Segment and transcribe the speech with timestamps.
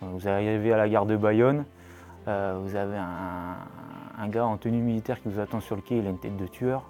[0.00, 1.64] Vous arrivez à la gare de Bayonne,
[2.26, 6.10] vous avez un, gars en tenue militaire qui vous attend sur le quai, il a
[6.10, 6.84] une tête de tueur.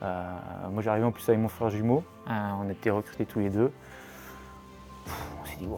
[0.00, 3.70] moi j'arrivais en plus avec mon frère jumeau, on était recrutés tous les deux.
[5.06, 5.68] on s'est dit,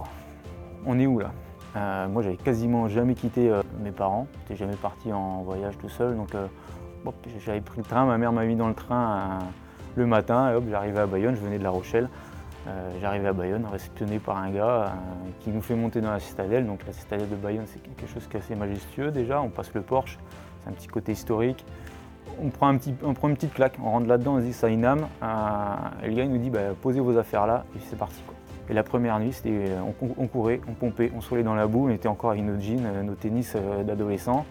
[0.87, 1.33] on est où là?
[2.09, 6.31] Moi j'avais quasiment jamais quitté mes parents, j'étais jamais parti en voyage tout seul, donc
[7.45, 9.39] j'avais pris le train, ma mère m'a mis dans le train
[9.97, 12.09] le matin, et hop, j'arrivais à Bayonne, je venais de La Rochelle.
[12.69, 14.89] Euh, j'arrivais à Bayonne, réceptionné par un gars euh,
[15.41, 16.67] qui nous fait monter dans la citadelle.
[16.67, 19.41] Donc la citadelle de Bayonne, c'est quelque chose qui est assez majestueux déjà.
[19.41, 20.19] On passe le porche,
[20.63, 21.65] c'est un petit côté historique.
[22.43, 24.85] On prend, un petit, on prend une petite claque, on rentre là-dedans, on se dit
[24.85, 25.09] âme.
[25.23, 28.23] Euh, et le gars nous dit bah, posez vos affaires là, et c'est parti.
[28.71, 29.71] Et la première nuit, c'était
[30.19, 33.03] on, courait, on pompait, on se dans la boue, on était encore avec nos jeans,
[33.03, 33.57] nos tennis
[33.87, 34.45] d'adolescents.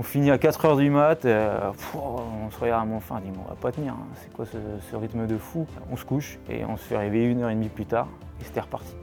[0.00, 3.38] On finit à 4h du mat, euh, on se regarde à mon fin, on dit
[3.38, 4.06] on va pas tenir, hein.
[4.14, 5.66] c'est quoi ce, rythme de fou?
[5.92, 8.08] On se couche et on se fait réveiller une heure et demie plus tard
[8.40, 8.94] et c'était reparti.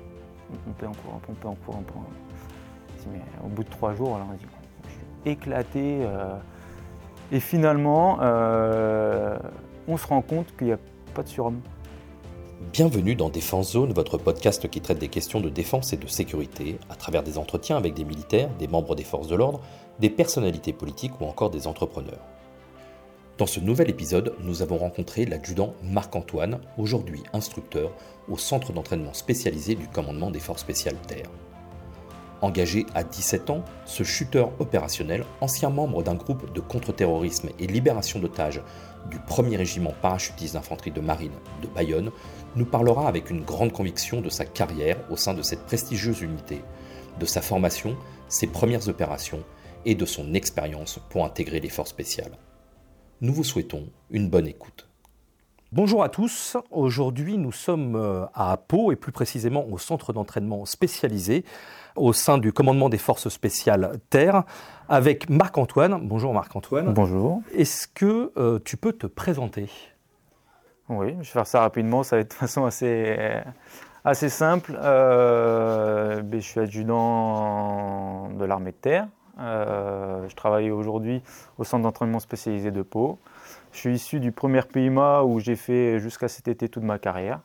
[0.51, 1.83] On pompait en courant, on pompait en courant,
[3.11, 4.47] Mais au bout de trois jours, on dit
[4.85, 5.99] je suis éclaté.
[6.01, 6.35] Euh.
[7.31, 9.37] et finalement, euh,
[9.87, 10.79] on se rend compte qu'il n'y a
[11.13, 11.61] pas de surhomme.
[12.73, 16.79] Bienvenue dans Défense Zone, votre podcast qui traite des questions de défense et de sécurité
[16.89, 19.61] à travers des entretiens avec des militaires, des membres des forces de l'ordre,
[19.99, 22.25] des personnalités politiques ou encore des entrepreneurs.
[23.37, 27.91] Dans ce nouvel épisode, nous avons rencontré l'adjudant Marc-Antoine, aujourd'hui instructeur
[28.27, 31.29] au centre d'entraînement spécialisé du commandement des forces spéciales terre.
[32.41, 38.19] Engagé à 17 ans, ce chuteur opérationnel, ancien membre d'un groupe de contre-terrorisme et libération
[38.19, 38.61] d'otages
[39.09, 42.11] du 1er régiment parachutiste d'infanterie de marine de Bayonne,
[42.55, 46.63] nous parlera avec une grande conviction de sa carrière au sein de cette prestigieuse unité,
[47.19, 47.95] de sa formation,
[48.29, 49.43] ses premières opérations
[49.87, 52.37] et de son expérience pour intégrer les forces spéciales.
[53.21, 54.89] Nous vous souhaitons une bonne écoute.
[55.71, 60.65] Bonjour à tous, aujourd'hui nous sommes euh, à Pau et plus précisément au centre d'entraînement
[60.65, 61.45] spécialisé
[61.95, 64.43] au sein du commandement des forces spéciales Terre
[64.89, 66.05] avec Marc-Antoine.
[66.05, 66.93] Bonjour Marc-Antoine.
[66.93, 67.41] Bonjour.
[67.55, 69.69] Est-ce que euh, tu peux te présenter?
[70.89, 73.17] Oui, je vais faire ça rapidement, ça va être de façon assez,
[74.03, 74.77] assez simple.
[74.81, 79.07] Euh, ben, je suis adjudant de l'armée de terre.
[79.39, 81.21] Euh, je travaille aujourd'hui
[81.57, 83.19] au centre d'entraînement spécialisé de Pau.
[83.71, 87.41] Je suis issu du premier PIMA où j'ai fait jusqu'à cet été toute ma carrière.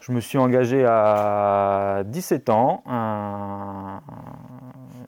[0.00, 3.98] Je me suis engagé à 17 ans euh,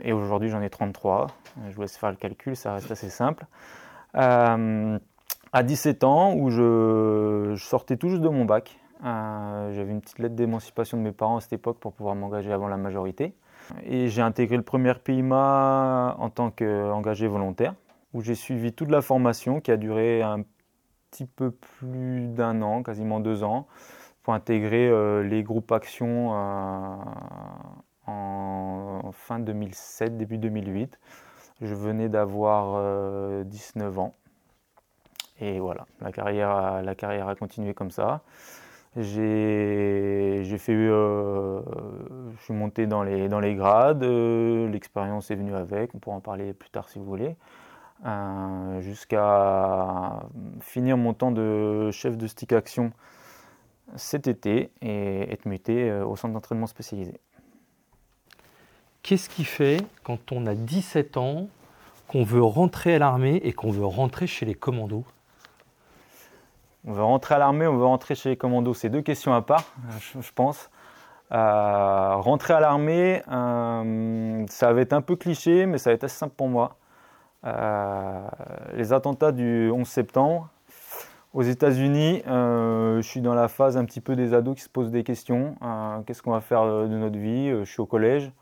[0.00, 1.28] et aujourd'hui j'en ai 33.
[1.68, 3.46] Je vous laisse faire le calcul, ça reste assez simple.
[4.16, 4.98] Euh,
[5.52, 8.79] à 17 ans où je, sortais tout juste de mon bac.
[9.02, 12.68] J'avais une petite lettre d'émancipation de mes parents à cette époque pour pouvoir m'engager avant
[12.68, 13.34] la majorité.
[13.84, 17.74] Et j'ai intégré le premier PIMA en tant qu'engagé volontaire,
[18.12, 20.42] où j'ai suivi toute la formation qui a duré un
[21.10, 23.66] petit peu plus d'un an, quasiment deux ans,
[24.22, 26.96] pour intégrer euh, les groupes Action euh,
[28.06, 30.98] en, fin 2007, début 2008.
[31.62, 34.14] Je venais d'avoir 19 euh, ans.
[35.40, 38.22] Et voilà, la carrière a continué comme ça.
[38.96, 41.60] J'ai fait, euh,
[42.36, 46.16] je suis monté dans les, dans les grades, euh, l'expérience est venue avec, on pourra
[46.16, 47.36] en parler plus tard si vous voulez,
[48.04, 50.24] euh, jusqu'à
[50.60, 52.92] finir mon temps de chef de stick action
[53.94, 57.20] cet été et être muté au centre d'entraînement spécialisé.
[59.02, 61.48] Qu'est-ce qui fait quand on a 17 ans
[62.08, 65.04] qu'on veut rentrer à l'armée et qu'on veut rentrer chez les commandos?
[66.86, 68.74] On veut rentrer à l'armée, on veut rentrer chez les commandos.
[68.74, 69.64] C'est deux questions à part,
[69.98, 70.70] je, pense.
[71.32, 76.04] Euh, rentrer à l'armée, euh, ça va être un peu cliché, mais ça va être
[76.04, 76.76] assez simple pour moi.
[77.44, 78.20] Euh,
[78.74, 80.48] les attentats du 11 septembre,
[81.32, 84.90] aux États-Unis, je suis dans la phase un petit peu des ados qui se posent
[84.90, 85.54] des questions.
[86.06, 87.50] Qu'est-ce qu'on va faire de notre vie?
[87.50, 88.32] Je suis au collège,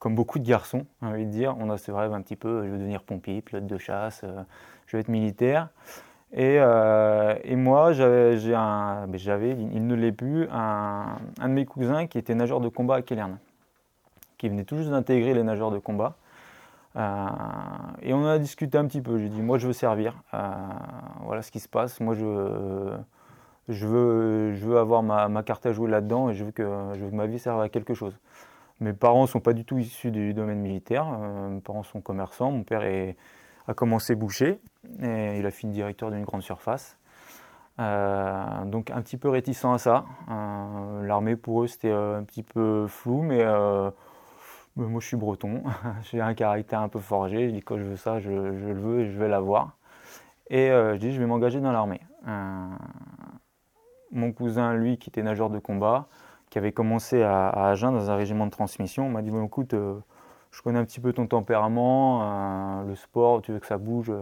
[0.00, 1.54] comme beaucoup de garçons, j'ai envie de dire.
[1.60, 4.24] On a ce rêve un petit peu, je veux devenir pompier, pilote de chasse,
[4.86, 5.68] je veux être militaire.
[6.36, 12.60] Euh, et, moi, j'avais, il ne l'est plus, un, de mes cousins qui était nageur
[12.60, 13.38] de combat à Kellern,
[14.38, 16.16] qui venait tout juste d'intégrer les nageurs de combat.
[16.96, 17.26] Euh,
[18.02, 19.18] et on a discuté un petit peu.
[19.18, 20.14] J'ai dit, moi, je veux servir.
[20.34, 20.52] Euh,
[21.24, 22.00] voilà ce qui se passe.
[22.00, 26.62] Moi, je, veux, je veux avoir ma, carte à jouer là-dedans et je veux, que,
[27.12, 28.16] ma vie serve à quelque chose.
[28.80, 31.06] Mes parents ne sont pas du tout issus du domaine militaire.
[31.06, 32.50] mes parents sont commerçants.
[32.50, 32.82] Mon père
[33.68, 34.58] a commencé boucher
[35.00, 36.96] et il a fini directeur d'une grande surface.
[37.80, 40.04] Euh, donc un petit peu réticent à ça.
[40.30, 43.44] Euh, l'armée pour eux c'était euh, un petit peu flou, mais,
[44.76, 45.62] moi je suis breton,
[46.10, 47.48] j'ai un caractère un peu forgé.
[47.48, 49.76] Je dis quand je veux ça, je, le veux et je vais l'avoir.
[50.50, 52.00] Et je dis je vais m'engager dans l'armée.
[54.10, 56.08] mon cousin, lui, qui était nageur de combat,
[56.50, 59.74] qui avait commencé à, Agen dans un régiment de transmission, m'a dit bon écoute
[60.50, 64.12] je connais un petit peu ton tempérament, le sport, tu veux que ça bouge,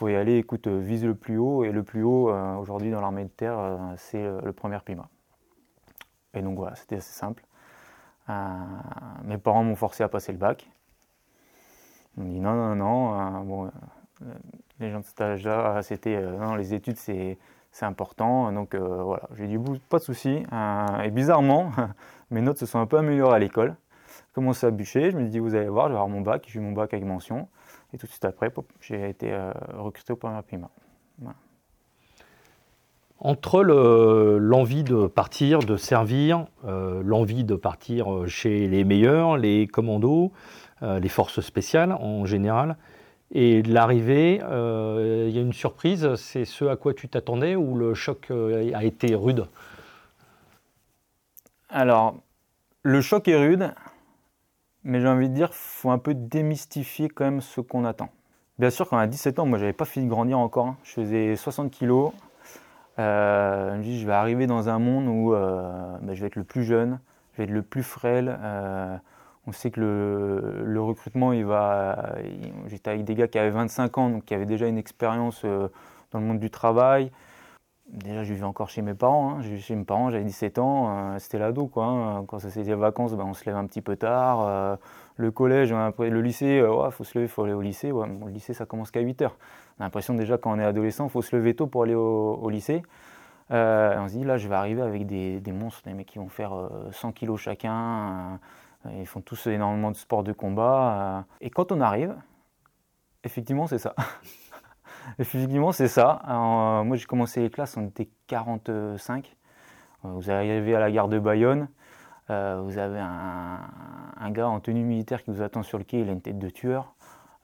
[0.00, 3.24] faut y aller, écoute, vise le plus haut, et le plus haut, aujourd'hui dans l'armée
[3.24, 3.58] de terre,
[3.96, 5.08] c'est le premier Pima.
[6.32, 7.44] Et donc voilà, c'était assez simple.
[9.24, 10.70] mes parents m'ont forcé à passer le bac.
[12.16, 13.70] On dit non, non, non, bon,
[14.78, 17.36] les gens de cet âge-là, c'était non, les études, c'est
[17.82, 18.52] important.
[18.52, 19.58] Donc euh, voilà, j'ai dit
[19.88, 20.42] pas de souci.
[20.52, 21.72] Euh, et bizarrement,
[22.30, 23.76] mes notes se sont un peu améliorées à l'école.
[24.08, 26.20] J'ai commencé à bûcher, je me suis dit vous allez voir, je vais avoir mon
[26.20, 27.48] bac, j'ai eu mon bac avec mention.
[27.92, 30.70] Et tout de suite après, j'ai été euh, recruté au premier Prima.
[33.18, 40.32] Entre l'envie de partir, de servir, l'envie de partir chez les meilleurs, les commandos,
[40.80, 42.78] les forces spéciales en général,
[43.32, 47.76] et l'arrivée, euh, il y a une surprise, c'est ce à quoi tu t'attendais ou
[47.76, 49.46] le choc euh, a été rude?
[51.68, 52.16] Alors,
[52.82, 53.72] le choc est rude,
[54.84, 58.10] mais j'ai envie de dire, faut un peu démystifier quand même ce qu'on attend.
[58.58, 60.76] Bien sûr, quand a 17 ans, moi j'avais pas fini de grandir encore, hein.
[60.84, 62.12] je faisais 60 kilos.
[62.98, 66.36] Euh, je me dis, je vais arriver dans un monde où bah, je vais être
[66.36, 67.00] le plus jeune,
[67.32, 68.38] je vais être le plus frêle.
[69.46, 72.14] On sait que le, recrutement, il va.
[72.66, 75.68] J'étais avec des gars qui avaient 25 ans, donc qui avaient déjà une expérience euh,
[76.12, 77.10] dans le monde du travail.
[77.92, 79.38] Déjà, je vivais encore chez mes parents.
[79.38, 79.58] Hein.
[79.58, 81.66] Chez mes parents, j'avais 17 ans, euh, c'était l'ado.
[81.66, 82.24] Quoi, hein.
[82.26, 84.40] Quand c'était les vacances, ben, on se lève un petit peu tard.
[84.46, 84.76] Euh,
[85.16, 87.90] le collège, après le lycée, il faut se lever, il faut aller au lycée.
[87.90, 89.36] le lycée, ça commence qu'à 8 heures.
[89.78, 91.94] On a l'impression déjà, quand on est adolescent, il faut se lever tôt pour aller
[91.94, 92.82] au, lycée.
[93.50, 96.28] on se dit, là, je vais arriver avec des, des, monstres, des mecs qui vont
[96.28, 96.52] faire
[96.92, 98.38] 100 kilos chacun
[98.88, 101.18] ils font tous énormément de sports de combat.
[101.18, 101.22] Euh.
[101.40, 102.14] Et quand on arrive,
[103.24, 103.94] effectivement, c'est ça.
[105.18, 106.22] effectivement, c'est ça.
[106.28, 109.36] Euh, moi, j'ai commencé les classes, on était 45.
[110.04, 111.68] Euh, vous arrivez à la gare de Bayonne,
[112.28, 116.12] vous avez un, gars en tenue militaire qui vous attend sur le quai, il a
[116.12, 116.94] une tête de tueur.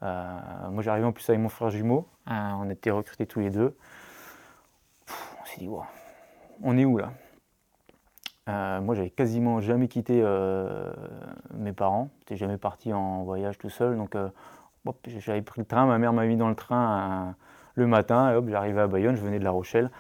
[0.01, 3.77] moi, j'arrivais en plus avec mon frère jumeau, on était recrutés tous les deux.
[5.43, 5.69] on s'est dit,
[6.63, 7.11] on est où là?
[8.49, 10.93] Euh, moi, j'avais quasiment jamais quitté euh,
[11.55, 12.11] mes parents.
[12.21, 13.97] J'étais jamais parti en voyage tout seul.
[13.97, 14.29] Donc, euh,
[15.07, 15.87] j'avais pris le train.
[15.87, 17.35] Ma mère m'a mis dans le train
[17.77, 18.43] le matin.
[18.49, 19.17] J'arrivais à Bayonne.
[19.17, 19.91] Je venais de La Rochelle.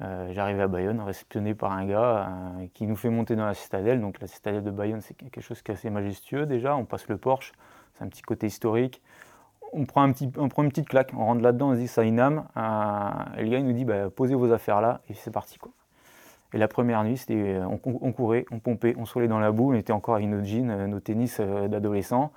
[0.00, 2.28] j'arrivais à Bayonne, réceptionné par un gars
[2.74, 4.00] qui nous fait monter dans la citadelle.
[4.00, 6.76] Donc, la citadelle de Bayonne, c'est quelque chose qui est assez majestueux déjà.
[6.76, 7.52] On passe le Porsche.
[7.94, 9.02] C'est un petit côté historique.
[9.72, 10.12] On prend, une
[10.68, 11.12] petite claque.
[11.16, 11.70] On rentre là-dedans.
[11.70, 12.44] On se dit, ça a une âme.
[13.36, 15.00] et le gars, il nous dit, bah, posez vos affaires là.
[15.08, 15.58] Et c'est parti.
[15.58, 15.72] Quoi.
[16.52, 19.74] Et la première nuit, euh, on, courait, on pompait, on se dans la boue, on
[19.74, 22.32] était encore avec nos jeans, euh, nos tennis euh, d'adolescents.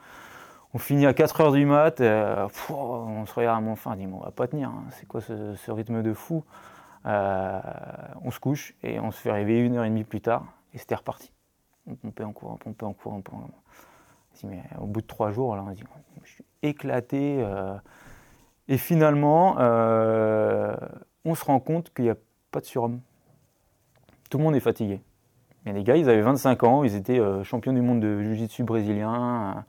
[0.73, 4.07] On finit à 4 h du mat, on se regarde à mon fin, on dit
[4.11, 4.85] on va pas tenir, hein.
[4.91, 6.43] c'est quoi ce, rythme de fou?
[7.05, 10.77] On se couche et on se fait réveiller une heure et demie plus tard et
[10.77, 11.31] c'était reparti.
[11.85, 13.21] On pompait en courant, on pompait en courant.
[14.45, 15.83] mais au bout de trois jours, là, on dit
[16.23, 17.45] je suis éclaté.
[18.67, 19.57] et finalement,
[21.25, 22.17] on se rend compte qu'il n'y a
[22.51, 22.99] pas de surhomme
[24.33, 24.99] tout le monde est fatigué.
[25.63, 28.63] Mais les gars, ils avaient 25 ans, ils étaient euh, champions du monde de jiu-jitsu
[28.63, 29.63] brésilien.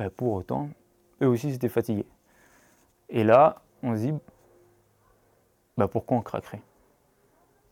[0.00, 0.70] Bah, pour autant,
[1.20, 2.06] eux aussi, ils étaient fatigués.
[3.10, 4.14] Et là, on se dit,
[5.76, 6.62] bah, pourquoi on craquerait?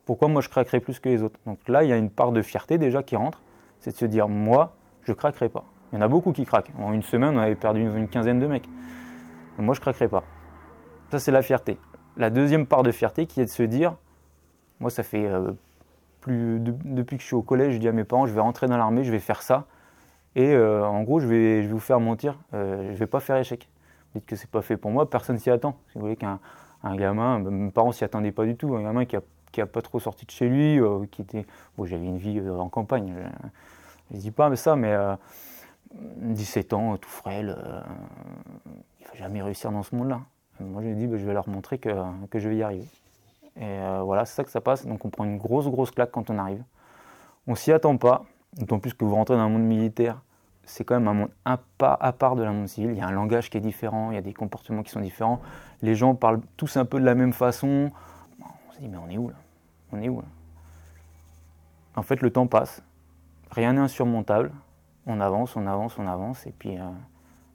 [0.04, 1.40] Pourquoi moi je craquerais plus que les autres?
[1.46, 3.40] Donc là, il y a une part de fierté déjà qui rentre,
[3.80, 5.64] c'est de se dire, moi, je craquerai pas.
[5.90, 6.70] Il y en a beaucoup qui craquent.
[6.78, 8.68] En une semaine, on avait perdu une, quinzaine de mecs.
[9.56, 10.24] moi, je craquerai pas.
[11.10, 11.78] Ça, c'est la fierté.
[12.18, 13.96] La deuxième part de fierté qui est de se dire,
[14.80, 15.52] moi, ça fait euh,
[16.26, 18.76] depuis que je suis au collège, je dis à mes parents, je vais rentrer dans
[18.76, 19.64] l'armée, je vais faire ça.
[20.38, 23.36] Et euh, en gros, je vais, vous faire mentir, euh, je ne vais pas faire
[23.38, 23.68] échec.
[24.14, 25.76] Vous dites que c'est pas fait pour moi, personne s'y attend.
[25.88, 26.38] Si vous voulez qu'un
[26.84, 29.60] un gamin, bah, mes parents s'y attendaient pas du tout, un gamin qui a, qui
[29.60, 31.44] a pas trop sorti de chez lui, euh, qui était,
[31.76, 33.14] bon, j'avais une vie en campagne,
[34.12, 34.96] je ne dis pas ça, mais
[35.92, 37.58] 17 ans, tout frêle,
[39.00, 40.20] il ne va jamais réussir dans ce monde-là.
[40.60, 41.90] Moi, je me dis, bah, je vais leur montrer que,
[42.30, 42.86] que je vais y arriver.
[43.60, 44.86] Et voilà, c'est ça que ça passe.
[44.86, 46.62] Donc on prend une grosse, grosse claque quand on arrive.
[47.48, 48.24] On s'y attend pas,
[48.56, 50.20] d'autant plus que vous rentrez dans un monde militaire.
[50.68, 52.90] C'est quand même un monde à part de la monde civil.
[52.90, 55.00] Il y a un langage qui est différent, il y a des comportements qui sont
[55.00, 55.40] différents.
[55.82, 57.90] Les gens parlent tous un peu de la même façon.
[58.40, 59.34] On se dit, mais on est où là?
[59.92, 60.26] On est où là?
[61.96, 62.82] En fait, le temps passe.
[63.50, 64.52] Rien n'est insurmontable.
[65.06, 66.82] On avance, on avance, on avance, et puis, euh,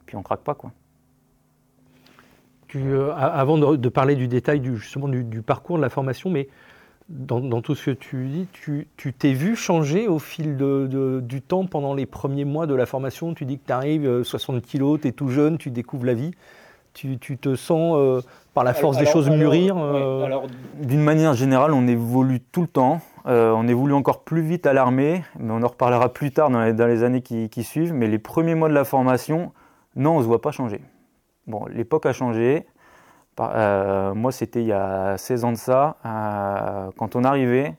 [0.06, 0.72] puis on craque pas, quoi.
[2.76, 6.48] Euh, avant de, parler du détail du, justement du, parcours de la formation, mais
[7.08, 11.94] dans, tout ce que tu dis, tu t'es vu changer au fil du temps pendant
[11.94, 13.34] les premiers mois de la formation?
[13.34, 16.32] Tu dis que tu arrives 60 kilos, tu es tout jeune, tu découvres la vie.
[16.94, 18.20] Tu, te sens euh,
[18.54, 20.46] par la force des choses mûrir euh
[20.80, 23.00] D'une manière générale, on évolue tout le temps.
[23.26, 27.02] on évolue encore plus vite à l'armée, mais on en reparlera plus tard dans les,
[27.02, 27.92] années qui, qui, suivent.
[27.92, 29.52] Mais les premiers mois de la formation,
[29.96, 30.80] Non, on ne se voit pas changer.
[31.46, 32.64] Bon, l'époque a changé.
[33.40, 35.96] Euh, moi, c'était il y a 16 ans de ça.
[36.04, 37.74] Euh, quand on arrivait,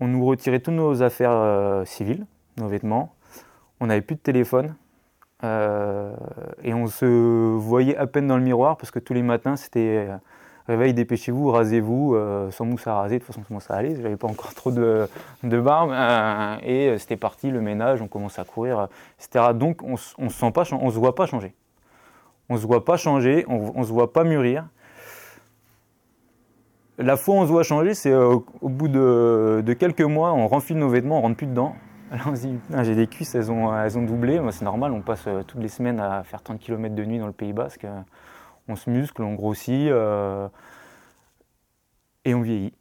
[0.00, 2.26] on nous retirait toutes nos affaires euh, civiles,
[2.56, 3.14] nos vêtements.
[3.80, 4.74] On n'avait plus de téléphone.
[5.42, 7.06] et on se
[7.56, 10.08] voyait à peine dans le miroir parce que tous les matins, c'était
[10.66, 12.16] réveil, dépêchez-vous, rasez-vous,
[12.50, 13.16] sans mousse à raser.
[13.16, 15.08] De toute façon, comment ça allait J'avais pas encore trop de,
[15.44, 15.92] barbe.
[16.64, 18.88] et c'était parti, le ménage, on commence à courir,
[19.20, 19.52] etc.
[19.54, 21.54] Donc, on ne se, se voit pas changer
[22.48, 24.68] on ne se voit pas changer, on ne se voit pas mûrir.
[26.98, 30.48] La fois où on se voit changer, c'est euh, au bout de, quelques mois, on
[30.48, 31.76] renfile nos vêtements, on rentre plus dedans.
[32.10, 32.32] Alors
[32.70, 34.40] on j'ai des cuisses, elles ont, doublé.
[34.50, 37.28] c'est normal, on passe euh, toutes les semaines à faire 30 km de nuit dans
[37.28, 37.86] le Pays Basque.
[38.66, 40.48] On se muscle, on grossit euh,
[42.24, 42.74] et on vieillit.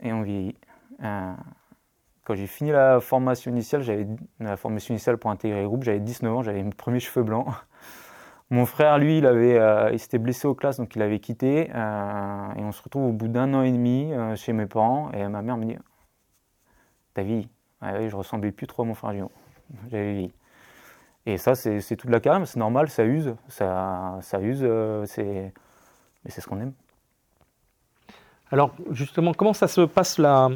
[0.00, 0.56] Et on vieillit.
[0.98, 4.06] quand j'ai fini la formation initiale, j'avais
[4.40, 7.48] la formation initiale pour intégrer le groupe, j'avais 19 ans, j'avais mes premiers cheveux blancs.
[8.52, 11.70] Mon frère, lui, il, avait, euh, il s'était blessé aux classes, donc il avait quitté.
[11.74, 15.10] Euh, et on se retrouve au bout d'un an et demi euh, chez mes parents.
[15.12, 15.76] Et ma mère me dit
[17.14, 17.48] T'as vie
[17.80, 19.30] ouais, Je ressemblais plus trop à mon frère jumeau.
[19.90, 20.32] J'avais vie.
[21.24, 23.34] Et ça, c'est toute la carrière, c'est normal, ça use.
[23.48, 24.68] Ça, ça use,
[25.06, 25.54] c'est,
[26.22, 26.74] mais c'est ce qu'on aime.
[28.50, 30.50] Alors, justement, comment ça se passe la,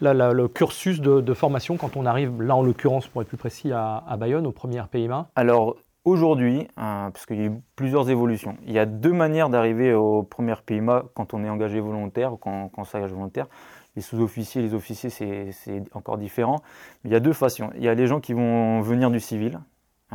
[0.00, 4.02] le cursus de, formation quand on arrive, là en l'occurrence, pour être plus précis, à,
[4.08, 8.56] à Bayonne, au premier PIMA Alors, Aujourd'hui, euh, parce qu'il y a eu plusieurs évolutions,
[8.64, 12.36] il y a deux manières d'arriver au premier PIMA quand on est engagé volontaire ou
[12.38, 13.48] quand, on s'engage volontaire.
[13.96, 16.62] Les sous-officiers, les officiers, c'est encore différent.
[17.04, 17.70] Mais il y a deux façons.
[17.74, 19.60] Il y a les gens qui vont venir du civil,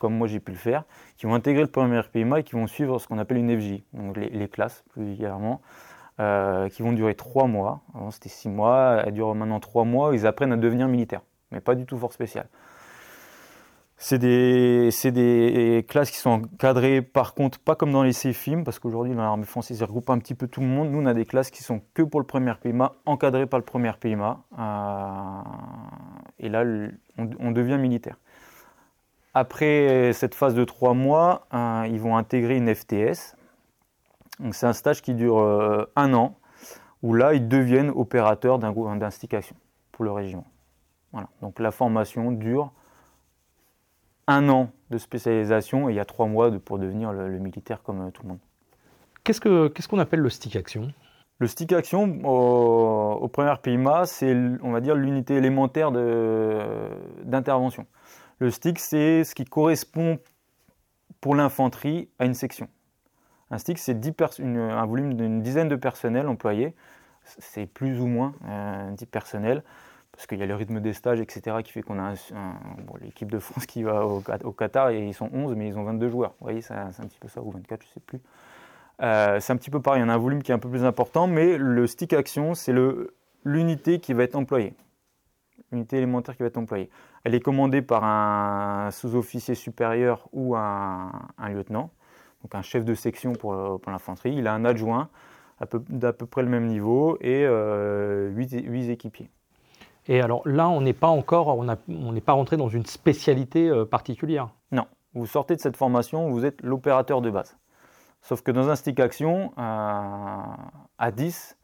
[0.00, 0.82] comme moi j'ai pu le faire,
[1.16, 3.84] qui vont intégrer le premier PIMA et qui vont suivre ce qu'on appelle une FJ,
[3.92, 5.60] donc les, classes plus vulgairement,
[6.18, 7.82] euh, qui vont durer trois mois.
[7.94, 11.60] Avant c'était six mois, elles durent maintenant trois mois, ils apprennent à devenir militaires, mais
[11.60, 12.48] pas du tout force spéciale.
[14.04, 19.14] C'est des, classes qui sont encadrées, par contre, pas comme dans les CFIM, parce qu'aujourd'hui,
[19.14, 20.90] dans l'armée française, ils regroupent un petit peu tout le monde.
[20.90, 23.64] Nous, on a des classes qui sont que pour le premier PIMA, encadrées par le
[23.64, 24.42] premier PIMA.
[24.58, 25.42] Euh,
[26.40, 26.64] et là,
[27.16, 28.16] on, devient militaire.
[29.34, 33.36] Après cette phase de trois mois, euh, ils vont intégrer une FTS.
[34.50, 36.34] C'est un stage qui dure euh, un an,
[37.04, 40.46] où là, ils deviennent opérateurs d'un pour le régiment.
[41.40, 42.72] Donc la formation dure
[44.26, 48.08] un an de spécialisation et il y a trois mois pour devenir le, militaire comme
[48.08, 48.38] euh, tout le monde.
[49.24, 50.92] Qu'est-ce qu'on appelle le stick action?
[51.38, 55.90] Le stick action, au, au premier PIMA, c'est, on va dire, l'unité élémentaire
[57.24, 57.86] d'intervention.
[58.38, 60.18] Le stick, c'est ce qui correspond
[61.20, 62.68] pour l'infanterie à une section.
[63.50, 63.96] Un stick, c'est
[64.38, 66.74] un volume d'une dizaine de personnels employés.
[67.24, 69.62] C'est plus ou moins euh, 10 personnels
[70.12, 72.14] parce qu'il y a le rythme des stages, etc., qui fait qu'on a
[73.00, 76.08] l'équipe de France qui va au, Qatar, et ils sont 11, mais ils ont 22
[76.08, 76.30] joueurs.
[76.40, 78.20] Vous voyez, c'est un petit peu ça, ou 24, je ne sais plus.
[79.02, 80.68] Euh, c'est un petit peu pareil, il y a un volume qui est un peu
[80.68, 82.74] plus important, mais le stick action, c'est
[83.44, 84.74] l'unité qui va être employée.
[85.72, 86.90] L'unité élémentaire qui va être employée.
[87.24, 91.10] Elle est commandée par un sous-officier supérieur ou un,
[91.48, 91.90] lieutenant,
[92.42, 93.54] donc un chef de section pour,
[93.86, 94.34] l'infanterie.
[94.36, 95.08] Il a un adjoint
[95.88, 99.30] d'à peu, près le même niveau et euh, 8 équipiers.
[100.08, 103.84] Et alors là, on n'est pas encore, on n'est pas rentré dans une spécialité euh,
[103.84, 104.50] particulière.
[104.72, 107.56] Non, vous sortez de cette formation, vous êtes l'opérateur de base.
[108.20, 110.40] Sauf que dans un stick action, euh,
[110.98, 111.56] à 10,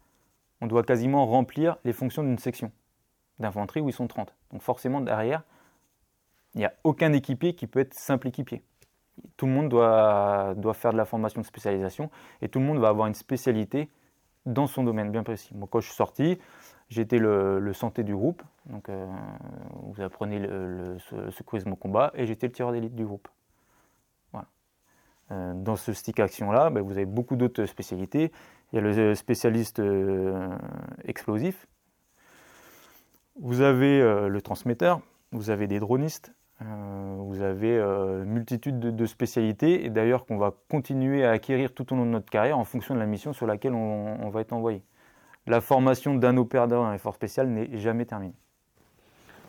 [0.60, 2.72] on doit quasiment remplir les fonctions d'une section
[3.38, 4.34] d'infanterie où ils sont 30.
[4.52, 5.42] Donc forcément, derrière,
[6.54, 8.62] il n'y a aucun équipier qui peut être simple équipier.
[9.36, 12.78] Tout le monde doit, doit faire de la formation de spécialisation et tout le monde
[12.78, 13.90] va avoir une spécialité
[14.46, 15.54] dans son domaine bien précis.
[15.54, 16.38] Moi, quand je suis sorti,
[16.88, 19.06] J'étais le, santé du groupe, donc euh,
[19.82, 20.96] vous apprenez le,
[21.30, 23.28] secourisme au combat, et j'étais le tireur d'élite du groupe.
[25.30, 28.32] Euh, dans ce stick action-là, ben, vous avez beaucoup d'autres spécialités.
[28.72, 30.48] Il y a le spécialiste euh,
[31.04, 31.66] explosif,
[33.38, 35.02] vous avez le transmetteur,
[35.32, 41.24] vous avez des dronistes, vous avez une multitude de, spécialités, et d'ailleurs qu'on va continuer
[41.24, 43.74] à acquérir tout au long de notre carrière en fonction de la mission sur laquelle
[43.74, 44.82] on va être envoyé
[45.48, 48.34] la formation d'un opérateur d'un effort spécial n'est jamais terminée.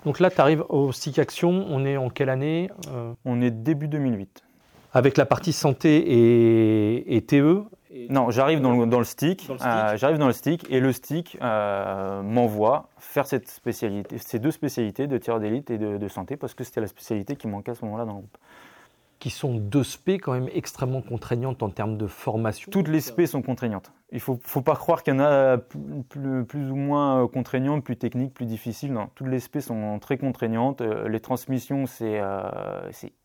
[0.05, 3.51] Donc là, tu arrives au stick action, on est en quelle année euh On est
[3.51, 4.43] début 2008.
[4.93, 7.63] Avec la partie santé et, TE
[8.09, 12.89] Non, j'arrive dans, le stick, euh, j'arrive dans le stick et le stick euh, m'envoie
[12.97, 16.81] faire cette spécialité, ces deux spécialités de tir d'élite et de, santé parce que c'était
[16.81, 18.37] la spécialité qui manquait à ce moment-là dans le groupe.
[19.19, 22.71] Qui sont deux spé quand même extrêmement contraignantes en termes de formation.
[22.71, 26.71] Toutes les spé sont contraignantes il ne faut, pas croire qu'il y en a plus,
[26.71, 28.91] ou moins contraignantes, plus techniques, plus difficiles.
[28.91, 30.81] Non, toutes les spé sont très contraignantes.
[30.81, 32.21] Les transmissions, c'est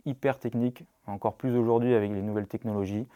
[0.04, 3.06] hyper technique, encore plus aujourd'hui avec les nouvelles technologies.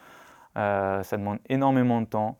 [0.55, 2.37] ça demande énormément de temps.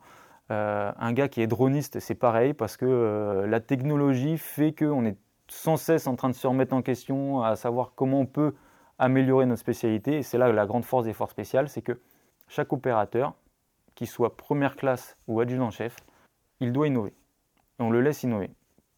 [0.48, 5.76] un gars qui est droniste, c'est pareil, parce que la technologie fait qu'on est sans
[5.76, 8.54] cesse en train de se remettre en question, à savoir comment on peut
[8.98, 10.18] améliorer notre spécialité.
[10.18, 12.00] Et c'est là la grande force des forces spéciales, c'est que
[12.48, 13.34] chaque opérateur,
[13.94, 15.96] qu'il soit première classe ou adjudant-chef,
[16.60, 17.12] il doit innover.
[17.78, 18.50] On le laisse innover.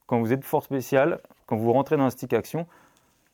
[0.07, 2.67] Quand vous êtes force spéciale, quand vous rentrez dans un stick action,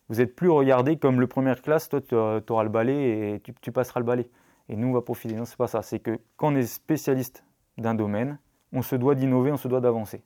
[0.09, 3.73] vous n'êtes plus regardé comme le première classe, toi tu auras le balai et tu,
[3.73, 4.31] passeras le balai.
[4.69, 5.35] Et nous on va profiter.
[5.35, 5.83] Non, c'est pas ça.
[5.83, 7.45] C'est que quand on est spécialiste
[7.77, 8.39] d'un domaine,
[8.73, 10.23] on se doit d'innover, on se doit d'avancer.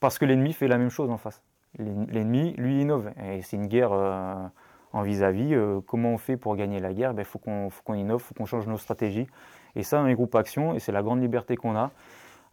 [0.00, 1.42] Parce que l'ennemi fait la même chose en face.
[1.78, 3.12] L'ennemi, lui, innove.
[3.22, 4.46] Et c'est une guerre euh,
[4.92, 5.54] en vis-à-vis.
[5.54, 7.10] Euh, comment on fait pour gagner la guerre?
[7.10, 9.26] Il ben, faut qu'on innove, il faut qu'on change nos stratégies.
[9.76, 11.92] Et ça, dans les groupes actions, et c'est la grande liberté qu'on a,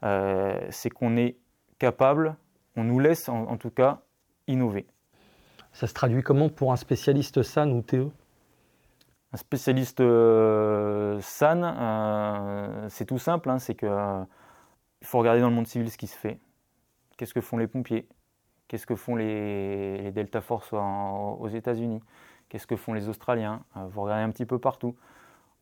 [0.04, 1.38] euh, c'est qu'on est
[1.80, 2.36] capable,
[2.76, 4.02] on nous laisse en, tout cas
[4.48, 4.86] innover.
[5.72, 8.10] Ça se traduit comment pour un spécialiste SAN ou TE
[9.32, 10.04] Un spécialiste
[11.22, 11.64] SAN,
[12.90, 13.90] c'est tout simple, hein, c'est qu'il
[15.04, 16.40] faut regarder dans le monde civil ce qui se fait.
[17.18, 18.08] Qu'est-ce que font les pompiers?
[18.68, 22.02] Qu'est-ce que font les, Delta Force aux États-Unis?
[22.50, 23.64] Qu'est-ce que font les Australiens?
[23.78, 24.96] Euh, Vous regardez un petit peu partout.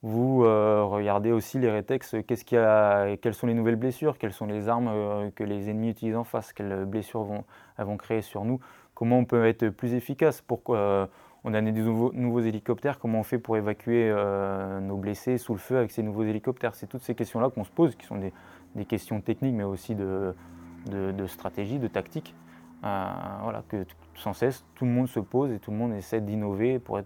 [0.03, 4.89] Vous euh, regardez aussi les a, quelles sont les nouvelles blessures, quelles sont les armes
[4.89, 7.43] euh, que les ennemis utilisent en face, quelles blessures vont,
[7.77, 8.59] elles vont créer sur nous,
[8.95, 11.09] comment on peut être plus efficace, pourquoi
[11.43, 14.11] on a des nouveaux, hélicoptères, comment on fait pour évacuer
[14.81, 16.75] nos blessés sous le feu avec ces nouveaux hélicoptères.
[16.75, 20.33] C'est toutes ces questions-là qu'on se pose, qui sont des, questions techniques, mais aussi de,
[20.87, 22.35] de stratégie, de tactique.
[22.83, 23.11] Euh,
[23.43, 26.79] voilà, que sans cesse, tout le monde se pose et tout le monde essaie d'innover
[26.79, 26.99] pour,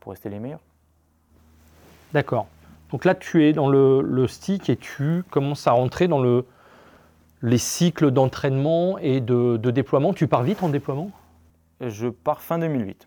[0.00, 0.60] pour rester les meilleurs.
[2.12, 2.46] D'accord.
[2.90, 6.44] Donc là, tu es dans le, stick et tu commences à rentrer dans le,
[7.42, 10.12] les cycles d'entraînement et de, déploiement.
[10.12, 11.10] Tu pars vite en déploiement?
[11.80, 13.06] Je pars fin 2008.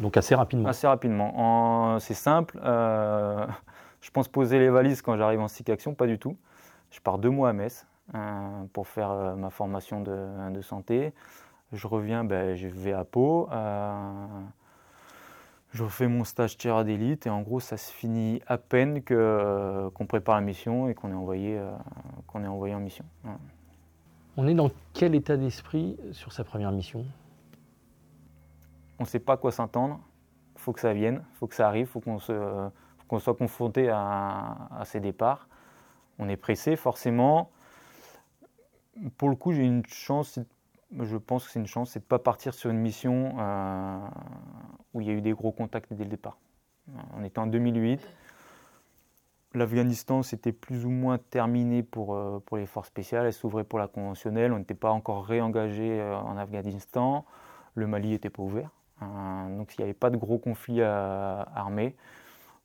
[0.00, 1.98] Donc assez rapidement Assez rapidement.
[2.00, 2.60] C'est simple.
[2.62, 3.46] Euh,
[4.00, 6.36] je pense poser les valises quand j'arrive en stick action, pas du tout.
[6.90, 7.86] Je pars deux mois à Metz.
[8.14, 11.14] Euh, pour faire euh, ma formation de, santé.
[11.72, 13.48] Je reviens, ben, je vais à Pau.
[15.74, 19.02] Euh, je fais mon stage tirade d'élite et en gros ça se finit à peine
[19.02, 21.60] que, qu'on prépare la mission et qu'on est envoyé,
[22.26, 23.04] qu'on est envoyé en mission.
[24.36, 27.04] On est dans quel état d'esprit sur sa première mission?
[28.98, 30.00] On ne sait pas à quoi s'entendre.
[30.56, 32.68] Il faut que ça vienne, il faut que ça arrive, il faut qu'on, se,
[33.08, 35.48] qu'on soit confronté à, à, ces départs.
[36.18, 37.50] On est pressé forcément
[39.16, 40.38] pour le coup, j'ai une chance,
[40.98, 43.98] je pense que c'est une chance, c'est de ne pas partir sur une mission euh,
[44.94, 46.38] où il y a eu des gros contacts dès le départ.
[47.16, 48.00] On était en 2008.
[49.54, 53.26] L'Afghanistan, c'était plus ou moins terminé pour, euh, les forces spéciales.
[53.26, 54.52] Elles s'ouvraient pour la conventionnelle.
[54.52, 57.24] On n'était pas encore réengagé euh, en Afghanistan.
[57.74, 58.70] Le Mali n'était pas ouvert.
[59.00, 61.96] donc il n'y avait pas de gros conflits armés.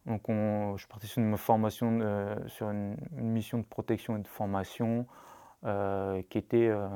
[0.05, 1.99] Donc je partais sur une formation,
[2.47, 5.07] sur une, mission de protection et de formation
[5.65, 6.87] euh, qui étaient euh,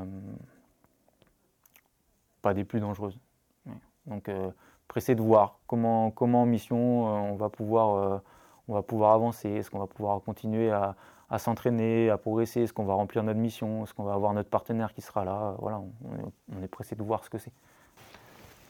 [2.41, 3.19] pas des plus dangereuses.
[4.29, 4.51] Euh,
[4.93, 8.21] pressé de voir comment, comment en mission on, va pouvoir,
[8.67, 10.95] on va pouvoir avancer, est-ce qu'on va pouvoir continuer à,
[11.33, 14.51] à s'entraîner, à progresser, est-ce qu'on va remplir notre mission, est-ce qu'on va avoir notre
[14.51, 15.55] partenaire qui sera là?
[15.57, 17.51] Voilà, on, est, pressé de voir ce que c'est.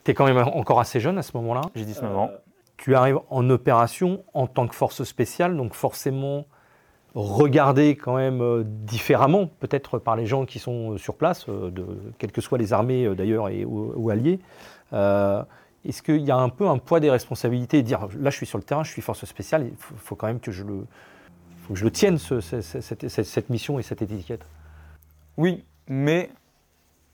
[0.06, 1.60] Tu es quand même encore assez jeune à ce moment-là.
[1.76, 2.32] J'ai 19 ans.
[2.78, 6.46] Tu arrives en opération en tant que force spéciale, donc forcément
[7.16, 11.70] regardé quand même euh, différemment, peut-être par les gens qui sont euh, sur place, euh,
[11.70, 11.86] de,
[12.18, 14.40] quelles que soient les armées d'ailleurs et, ou, alliés.
[15.86, 18.46] Est-ce qu'il y a un peu un poids des responsabilités et dire là je suis
[18.46, 22.18] sur le terrain, je suis force spéciale, il faut, quand même que je le, tienne
[22.18, 24.46] cette, mission et cette étiquette?
[25.38, 26.30] Oui, mais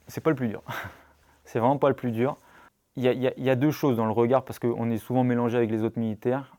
[0.08, 0.62] c'est pas le plus dur.
[1.45, 2.38] c'est vraiment pas le plus dur.
[2.95, 5.84] Il y, a, deux choses dans le regard parce qu'on est souvent mélangé avec les
[5.84, 6.51] autres militaires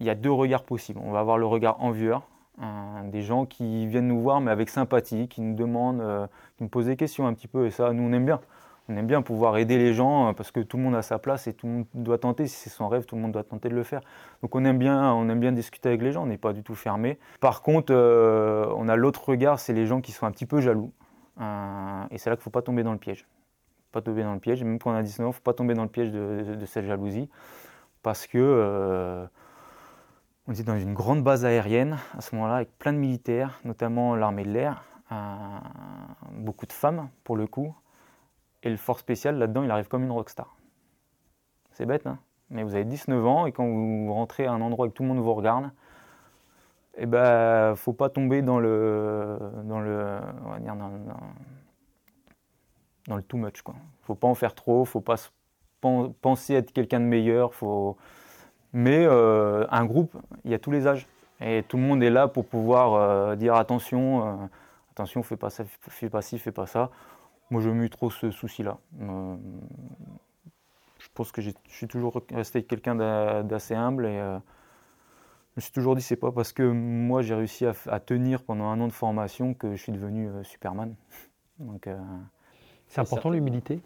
[0.00, 1.00] il y a deux regards possibles.
[1.02, 2.22] On va avoir le regard envieur,
[2.60, 6.26] hein, des gens qui viennent nous voir mais avec sympathie, qui nous demandent, euh,
[6.56, 8.40] qui nous posent des questions un petit peu, et ça, nous, on aime bien.
[8.88, 11.18] On aime bien pouvoir aider les gens euh, parce que tout le monde a sa
[11.18, 12.46] place et tout le monde doit tenter.
[12.46, 14.00] Si c'est son rêve, tout le monde doit tenter de le faire.
[14.42, 16.24] Donc on aime bien, on aime bien discuter avec les gens.
[16.24, 17.18] On n'est pas du tout fermé.
[17.40, 20.60] Par contre, euh, on a l'autre regard, c'est les gens qui sont un petit peu
[20.60, 20.92] jaloux.
[22.10, 23.26] et c'est là qu'il ne faut pas tomber dans le piège.
[23.92, 24.62] Pas tomber dans le piège.
[24.62, 26.64] Même quand on a 19 ans, il ne faut pas tomber dans le piège de,
[26.66, 27.28] cette jalousie
[28.02, 29.26] parce que
[30.46, 34.14] on était dans une grande base aérienne à ce moment-là avec plein de militaires, notamment
[34.14, 35.14] l'armée de l'air, euh,
[36.32, 37.74] beaucoup de femmes pour le coup.
[38.64, 40.56] Et le fort spécial là-dedans, il arrive comme une rockstar.
[41.70, 42.18] C'est bête, hein
[42.50, 45.02] Mais vous avez 19 ans et quand vous rentrez à un endroit et que tout
[45.02, 45.70] le monde vous regarde,
[46.96, 50.90] Eh ben, faut pas tomber dans le, dans le, on va dire dans,
[53.16, 53.74] le too much quoi.
[54.02, 55.16] Faut pas en faire trop, faut pas
[56.22, 57.98] penser être quelqu'un de meilleur, faut.
[58.72, 61.06] Mais euh, un groupe, il y a tous les âges
[61.40, 64.46] et tout le monde est là pour pouvoir euh, dire attention, euh,
[64.92, 66.90] attention, fais pas ça, fais pas ci, fais pas ça.
[67.50, 68.78] Moi, je me trop ce souci-là.
[68.98, 69.36] je
[71.14, 72.96] pense que je suis toujours resté quelqu'un
[73.44, 74.38] d'assez humble et
[75.54, 78.64] je me suis toujours dit, c'est pas parce que moi j'ai réussi à, tenir pendant
[78.64, 80.96] un an de formation que je suis devenu euh, Superman.
[81.60, 81.96] Donc, euh,
[82.88, 83.80] c'est important l'humilité?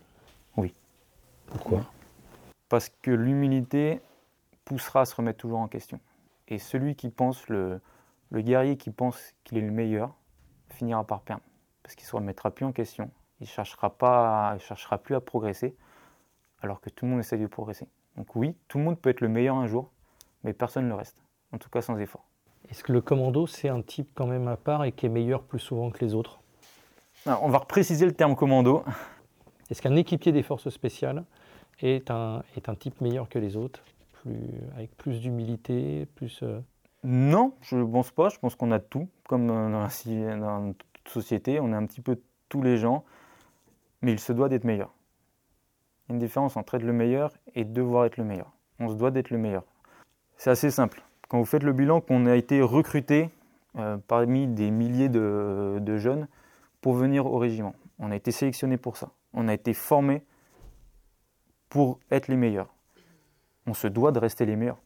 [0.57, 0.73] Oui.
[1.45, 1.83] Pourquoi?
[2.71, 4.01] Parce que l'humilité
[4.65, 6.01] poussera à se remettre toujours en question.
[6.49, 7.83] Et celui qui pense, le,
[8.31, 10.15] le guerrier qui pense qu'il est le meilleur,
[10.71, 11.43] finira par perdre.
[11.83, 13.11] Parce qu'il ne se remettra plus en question.
[13.41, 15.77] Il ne cherchera, pas, il cherchera plus à progresser,
[16.61, 17.87] alors que tout le monde essaie de progresser.
[18.17, 19.91] Donc oui, tout le monde peut être le meilleur un jour,
[20.45, 21.23] mais personne ne le reste
[21.53, 22.25] en tout cas sans effort.
[22.69, 25.43] Est-ce que le commando, c'est un type quand même à part et qui est meilleur
[25.43, 26.41] plus souvent que les autres?
[27.27, 28.85] On va préciser le terme commando.
[29.71, 31.25] Est-ce qu'un équipier des forces spéciales
[31.81, 33.81] est un, est un type meilleur que les autres,
[34.13, 36.41] plus, avec plus d'humilité, plus...
[36.43, 36.61] Euh
[37.05, 38.29] non, je ne pense pas.
[38.29, 41.61] Je pense qu'on a tout, comme dans, dans toute société.
[41.61, 43.05] On a un petit peu tous les gens,
[44.03, 44.95] mais il se doit d'être meilleur.
[46.07, 48.53] Il y a une différence entre être le meilleur et devoir être le meilleur.
[48.79, 49.65] On se doit d'être le meilleur.
[50.37, 53.31] C'est assez simple quand vous faites le bilan qu'on a été recruté
[53.77, 56.27] euh, parmi des milliers de, jeunes
[56.81, 57.75] pour venir au régiment.
[57.99, 59.11] On a été sélectionné pour ça.
[59.35, 60.25] On a été formé
[61.69, 62.73] pour être les meilleurs.
[63.67, 64.79] On se doit de rester les meilleurs.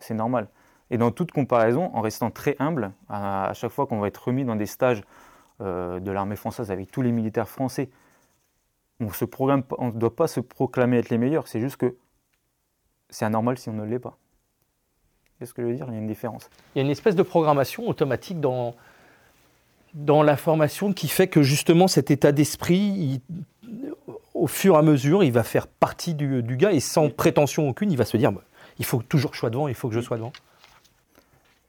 [0.00, 0.48] C'est normal.
[0.90, 4.44] Et dans toute comparaison, en restant très humble, à, chaque fois qu'on va être remis
[4.44, 5.02] dans des stages
[5.60, 7.90] euh, de l'armée française avec tous les militaires français,
[9.00, 11.48] on ne doit pas se proclamer être les meilleurs.
[11.48, 11.96] C'est juste que
[13.10, 14.16] c'est anormal si on ne l'est pas.
[15.38, 15.86] Qu'est-ce que je veux dire?
[15.88, 16.48] Il y a une différence.
[16.74, 18.74] Il y a une espèce de programmation automatique dans,
[19.94, 23.20] dans la formation qui fait que justement cet état d'esprit,
[24.34, 27.90] au fur et à mesure, il va faire partie du, gars et sans prétention aucune,
[27.90, 28.42] il va se dire bah,
[28.78, 30.32] il faut toujours que je sois devant, il faut que je sois devant.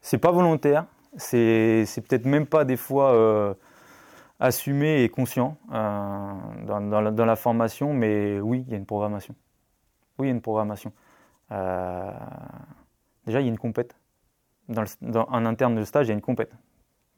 [0.00, 0.86] C'est pas volontaire,
[1.16, 3.54] c'est peut-être même pas des fois euh,
[4.40, 6.34] assumé et conscient euh,
[6.66, 9.34] dans, la, formation, mais oui, il y a une programmation.
[10.18, 10.92] Oui, il y a une programmation.
[11.52, 12.12] Euh,
[13.26, 13.94] Déjà, il y a une compète.
[14.68, 16.52] Dans, en interne de stage, il y a une compète.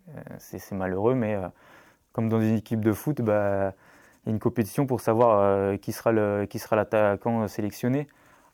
[0.08, 1.38] Euh, c'est malheureux, mais
[2.12, 3.74] comme dans une équipe de foot, bah,
[4.24, 8.08] il y a une compétition pour savoir qui sera l'attaquant sélectionné.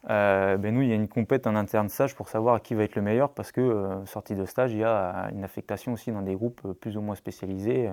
[0.06, 2.94] ben nous, il y a une compète en interne stage pour savoir qui va être
[2.94, 6.34] le meilleur parce que, sortie de stage, il y a une affectation aussi dans des
[6.34, 7.90] groupes plus ou moins spécialisés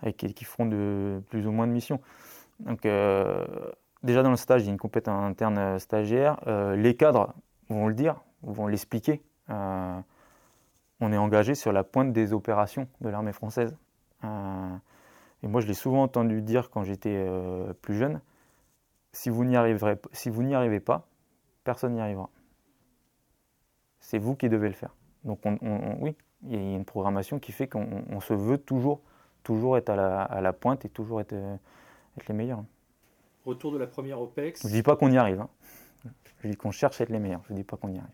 [0.00, 2.00] avec, qui feront de, plus ou moins de missions.
[2.60, 6.38] Donc, déjà dans le stage, il y a une compète en interne stagiaire.
[6.76, 7.34] les cadres
[7.68, 9.22] vont le dire, vont l'expliquer.
[9.50, 10.00] Euh,
[11.00, 13.76] on est engagé sur la pointe des opérations de l'armée française.
[14.24, 14.76] Euh,
[15.42, 18.20] et moi, je l'ai souvent entendu dire quand j'étais euh, plus jeune,
[19.12, 21.06] si vous n'y arrivez pas,
[21.64, 22.30] personne n'y arrivera.
[24.00, 24.94] C'est vous qui devez le faire.
[25.24, 25.40] Donc
[26.00, 29.00] oui, il y a une programmation qui fait qu'on se veut toujours,
[29.46, 31.34] toujours être à la, pointe et toujours être,
[32.28, 32.64] les meilleurs.
[33.44, 34.62] Retour de la première OPEX.
[34.62, 35.40] Je ne dis pas qu'on y arrive.
[35.40, 35.48] Hein.
[36.42, 37.42] Je dis qu'on cherche à être les meilleurs.
[37.46, 38.10] Je ne dis pas qu'on y arrive.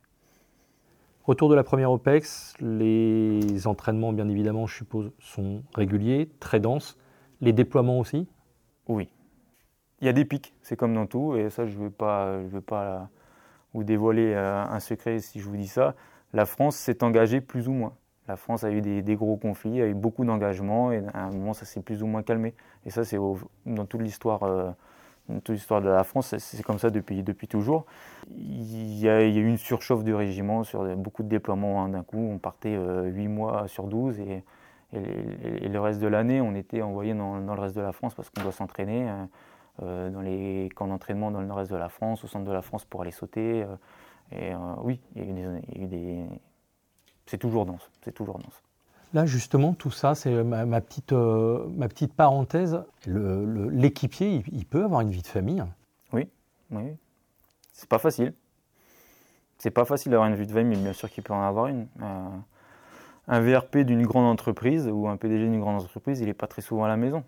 [1.25, 6.99] Retour de la première OPEX, les entraînements, bien évidemment, je suppose, sont réguliers, très denses.
[7.40, 8.29] Les déploiements aussi?
[8.88, 9.09] Oui.
[10.01, 12.42] Il y a des pics, c'est comme dans tout, et ça, je ne veux pas,
[12.42, 13.09] je veux pas
[13.73, 15.95] vous dévoiler euh, un secret si je vous dis ça.
[16.35, 17.97] La France s'est engagée plus ou moins.
[18.33, 21.53] La France a eu des, gros conflits, a eu beaucoup d'engagements, et à un moment,
[21.53, 22.55] ça s'est plus ou moins calmé.
[22.87, 23.18] Et ça, c'est
[23.66, 24.42] dans toute l'histoire.
[24.45, 24.71] Euh,
[25.29, 27.85] de la France, c'est comme ça depuis, toujours.
[28.31, 32.16] Il y, a, eu une surchauffe du régiment sur beaucoup de déploiements d'un coup.
[32.18, 34.42] On partait euh, 8 mois sur 12 et,
[34.95, 38.42] le reste de l'année, on était envoyé dans, le reste de la France parce qu'on
[38.42, 39.25] doit s'entraîner euh,
[39.83, 42.62] euh, dans les camps d'entraînement dans le nord-est de la France, au centre de la
[42.62, 43.64] France pour aller sauter.
[43.64, 43.77] Euh,
[44.33, 46.25] et oui, il y a eu des.
[47.27, 47.91] C'est toujours dense.
[48.03, 48.63] C'est toujours dense.
[49.15, 52.83] Là, justement, tout ça, c'est ma, petite, euh, ma petite parenthèse.
[53.07, 55.63] L'équipier, il, peut avoir une vie de famille.
[56.13, 56.29] Oui,
[56.71, 56.97] oui.
[57.73, 58.33] C'est pas facile.
[59.59, 61.67] C'est pas facile d'avoir une vie de famille, mais bien sûr qu'il peut en avoir
[61.67, 61.87] une.
[62.01, 62.29] Euh,
[63.29, 66.63] un VRP d'une grande entreprise ou un PDG d'une grande entreprise, il n'est pas très
[66.63, 67.23] souvent à la maison.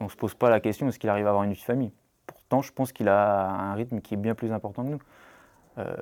[0.00, 1.64] On ne se pose pas la question est-ce qu'il arrive à avoir une vie de
[1.64, 1.92] famille?
[2.26, 5.02] Pourtant, je pense qu'il a un rythme qui est bien plus important que nous.
[5.78, 5.94] Euh,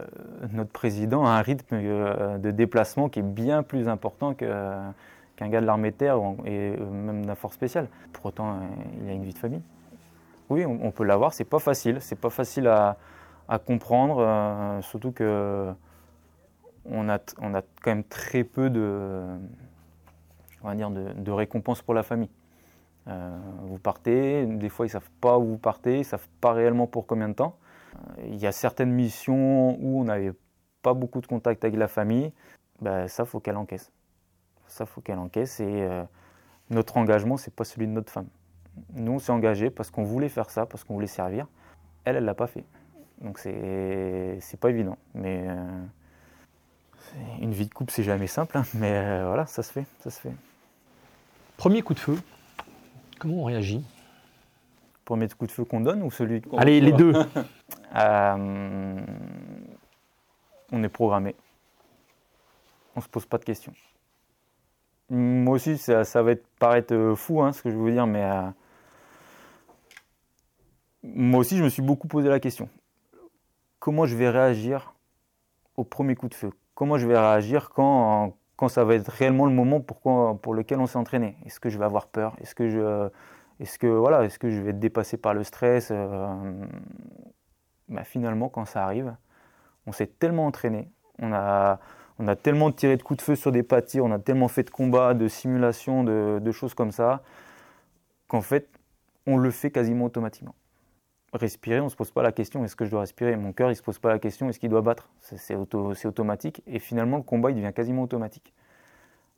[0.52, 4.94] notre président a un rythme euh, de déplacement qui est bien plus important qu'un
[5.38, 7.86] gars de l'armée de terre et euh, même d'un force spéciale.
[8.12, 8.58] Pour autant,
[9.00, 9.62] il a une vie de famille.
[10.48, 12.96] Oui, on, peut l'avoir, c'est pas facile, c'est pas facile à,
[13.66, 15.72] comprendre, surtout que
[16.84, 19.22] on a, quand même très peu de,
[20.64, 22.30] on va dire de, récompenses pour la famille.
[23.06, 27.06] Vous partez, des fois ils savent pas où vous partez, ils savent pas réellement pour
[27.06, 27.54] combien de temps.
[28.00, 30.32] Euh, il y a certaines missions où on n'avait
[30.82, 32.32] pas beaucoup de contact avec la famille,
[32.80, 33.90] ben, ça faut qu'elle encaisse.
[34.66, 36.04] Ça faut qu'elle encaisse et euh,
[36.70, 38.28] notre engagement c'est pas celui de notre femme.
[38.94, 41.46] Nous on s'est engagé parce qu'on voulait faire ça, parce qu'on voulait servir.
[42.04, 42.64] Elle, elle l'a pas fait.
[43.20, 45.46] Donc c'est c'est pas évident, mais
[47.40, 48.62] une vie de couple c'est jamais simple, hein.
[48.72, 50.32] mais voilà ça se fait, ça se fait.
[51.58, 52.16] Premier coup de feu,
[53.20, 53.82] Comment on réagit?
[55.04, 57.12] Premier coup de feu qu'on donne ou celui qu'on Allez, les deux.
[57.96, 59.00] Euh,
[60.72, 61.34] On est programmé.
[62.96, 63.72] On ne se pose pas de questions.
[65.08, 68.48] Moi aussi, ça, va être, paraître fou, hein, ce que je veux dire, mais euh,
[71.02, 72.68] moi aussi, je me suis beaucoup posé la question.
[73.78, 74.94] Comment je vais réagir
[75.76, 76.50] au premier coup de feu?
[76.74, 80.86] Comment je vais réagir quand, quand ça va être réellement le moment pour, lequel on
[80.86, 81.36] s'est entraîné?
[81.46, 82.36] Est-ce que je vais avoir peur?
[82.40, 83.08] Est-ce que je,
[83.58, 86.66] est-ce que voilà, est-ce que je vais être dépassé par le stress euh,
[87.90, 89.14] bah, Finalement, quand ça arrive,
[89.86, 91.78] on s'est tellement entraîné, on a,
[92.18, 94.62] on a tellement tiré de coups de feu sur des pâtis, on a tellement fait
[94.62, 97.22] de combats, de simulations, de, choses comme ça,
[98.28, 98.68] qu'en fait,
[99.26, 100.54] on le fait quasiment automatiquement
[101.32, 103.36] respirer, on ne se pose pas la question est-ce que je dois respirer?
[103.36, 105.08] Mon cœur, il ne se pose pas la question est-ce qu'il doit battre?
[105.20, 106.60] C'est automatique.
[106.66, 108.52] Et finalement, le combat, il devient quasiment automatique.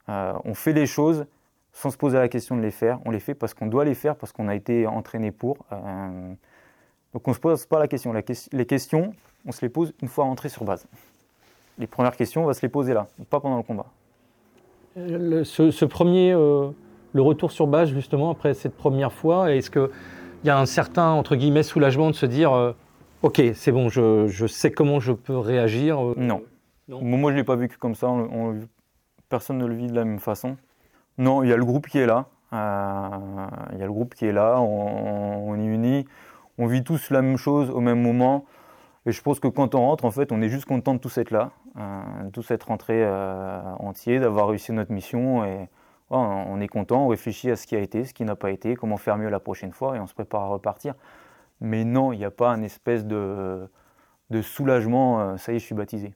[0.08, 1.26] Euh, on fait les choses
[1.72, 3.00] sans se poser la question de les faire.
[3.04, 5.66] On les fait parce qu'on doit les faire, parce qu'on a été entraîné pour.
[5.72, 6.34] Euh,
[7.12, 8.12] donc on ne se pose pas la question.
[8.12, 9.12] les questions,
[9.46, 10.87] on se les pose une fois rentré sur base.
[11.79, 13.87] Les premières questions, on va se les poser là, pas pendant le combat.
[14.96, 19.90] Euh, ce, premier, le retour sur base, justement, après cette première fois, est-ce que
[20.42, 22.72] il y a un certain, entre guillemets, soulagement de se dire euh,
[23.22, 26.42] Ok, c'est bon, je, sais comment je peux réagir euh, Non.
[26.88, 28.09] Moi, je ne l'ai pas vécu comme ça.
[29.29, 30.57] personne ne le vit de la même façon.
[31.18, 32.27] Non, il y a le groupe qui est là.
[32.53, 34.61] Euh, il y a le groupe qui est là.
[34.61, 36.07] On, est unis.
[36.62, 38.44] On vit tous la même chose au même moment.
[39.05, 41.18] Et je pense que quand on rentre, en fait, on est juste content de tous
[41.18, 43.05] être là, de tous être rentrés
[43.81, 45.44] entiers, d'avoir réussi notre mission.
[45.44, 45.68] Et,
[46.14, 48.51] Oh, on est content, on réfléchit à ce qui a été, ce qui n'a pas
[48.51, 50.94] été, comment faire mieux la prochaine fois et on se prépare à repartir.
[51.62, 53.66] Mais non, il n'y a pas un espèce de,
[54.42, 56.12] soulagement, euh, ça y est, je suis baptisé.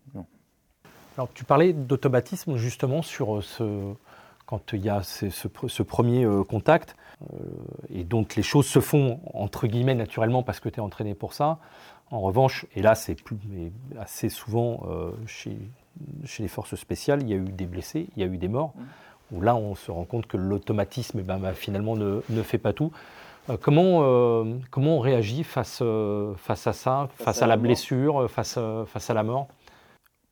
[1.16, 3.94] Alors tu parlais d'automatisme justement sur euh, ce,
[4.46, 6.96] quand il y a ce, premier euh, contact,
[7.90, 11.32] et donc les choses se font entre guillemets naturellement parce que tu es entraîné pour
[11.32, 11.58] ça.
[12.10, 13.16] En revanche, et là c'est
[13.98, 14.86] assez souvent
[15.26, 15.58] chez,
[16.24, 18.48] chez, les forces spéciales, il y a eu des blessés, il y a eu des
[18.48, 18.72] morts.
[18.76, 18.82] Mmh
[19.32, 22.72] où là on se rend compte que l'automatisme eh ben, bah, finalement ne, fait pas
[22.72, 22.92] tout.
[23.48, 28.28] Euh, comment, euh, comment on réagit face, euh, face à ça, face, à, la, blessure,
[28.30, 29.48] face, face à la mort?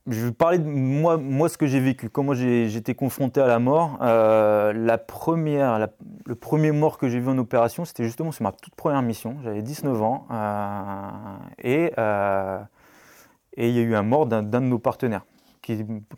[0.06, 3.46] Je vais parler de moi, moi ce que j'ai vécu, comment j'ai été confronté à
[3.46, 3.98] la mort.
[4.00, 5.88] la première,
[6.26, 9.36] le premier mort que j'ai vu en opération, c'était justement sur ma toute première mission.
[9.42, 10.26] J'avais 19 ans
[11.62, 11.92] et,
[13.56, 15.24] et il y a eu un mort d'un de nos partenaires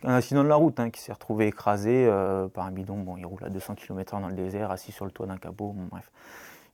[0.03, 2.97] un accident de la route, hein, qui s'est retrouvé écrasé euh, par un bidon.
[2.97, 5.75] Bon, il roule à 200 km/h dans le désert, assis sur le toit d'un capot.
[5.91, 6.11] bref,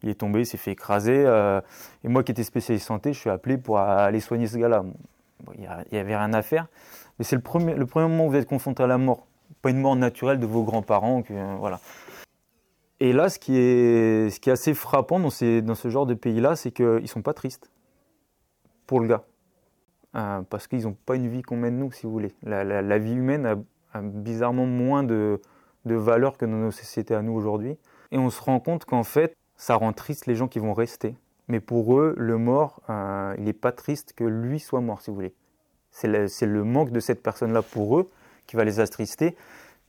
[0.01, 1.23] il est tombé, il s'est fait écraser.
[1.25, 1.61] Euh,
[2.03, 4.83] et moi, qui étais spécialiste santé, je suis appelé pour aller soigner ce gars-là.
[5.55, 6.67] il n'y avait rien à faire.
[7.23, 9.27] Mais c'est le premier, le premier moment où vous êtes confronté à la mort.
[9.61, 11.23] Pas une mort naturelle de vos grands-parents.
[11.31, 11.79] Euh, voilà.
[12.99, 16.15] Et là, ce qui est, ce qui est assez frappant dans, dans ce genre de
[16.15, 17.71] pays-là, c'est qu'ils ne sont pas tristes
[18.87, 19.23] pour le gars.
[20.17, 22.35] Euh, parce qu'ils n'ont pas une vie qu'on mène nous, si vous voulez.
[22.43, 25.39] La, vie humaine a, bizarrement moins de,
[25.85, 27.77] valeur que dans nos sociétés à nous aujourd'hui.
[28.11, 31.15] Et on se rend compte qu'en fait, ça rend triste les gens qui vont rester.
[31.47, 35.09] Mais pour eux, le mort, euh, il n'est pas triste que lui soit mort, si
[35.09, 35.33] vous voulez.
[35.93, 38.11] C'est le, manque de cette personne-là pour eux
[38.47, 39.37] qui va les attrister,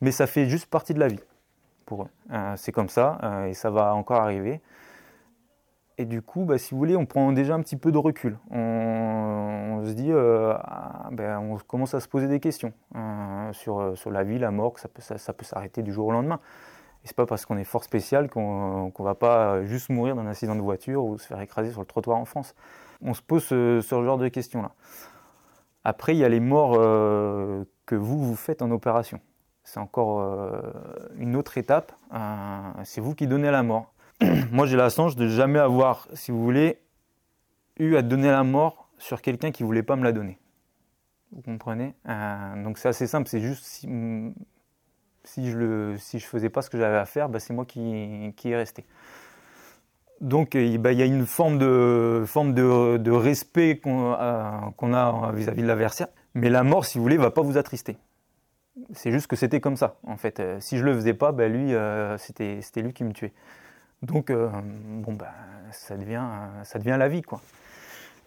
[0.01, 1.21] mais ça fait juste partie de la vie
[1.87, 2.09] pour eux.
[2.31, 4.61] Euh, c'est comme ça, et ça va encore arriver.
[5.97, 8.37] Et du coup, bah, si vous voulez, on prend déjà un petit peu de recul.
[8.51, 14.11] On, se dit, euh, ah, ben, on commence à se poser des questions euh, sur,
[14.11, 16.41] la vie, la mort, que ça peut, s'arrêter du jour au lendemain.
[17.05, 20.27] Et c'est pas parce qu'on est fort spécial qu'on ne va pas juste mourir d'un
[20.27, 22.55] accident de voiture ou se faire écraser sur le trottoir en France.
[23.03, 24.73] On se pose ce, genre de questions-là.
[25.85, 29.21] Après, il y a les morts euh, que vous, vous faites en opération.
[29.63, 30.21] C'est encore
[31.17, 31.93] une autre étape.
[32.85, 33.95] c'est vous qui donnez la mort.
[34.53, 36.79] moi j'ai la chance de jamais avoir, si vous voulez,
[37.79, 40.39] eu à donner la mort sur quelqu'un qui voulait pas me la donner.
[41.33, 41.95] Vous comprenez?
[42.09, 46.97] Euh, Donc c'est assez simple, c'est juste si, je ne faisais pas ce que j'avais
[46.97, 48.85] à faire, bah, c'est moi qui, qui est resté.
[50.25, 55.67] Donc il y a une forme de, forme de, respect qu'on euh, a vis-à-vis de
[55.67, 56.09] l'adversaire.
[56.33, 57.99] Mais la mort, si vous voulez, va pas vous attrister.
[58.95, 60.41] C'est juste que c'était comme ça, en fait.
[60.41, 63.35] Euh, si je le faisais pas, ben lui, euh, c'était lui qui me tuait.
[64.01, 65.27] Donc, bon, ben,
[65.73, 66.25] ça, devient,
[66.65, 67.43] ça devient la vie, quoi.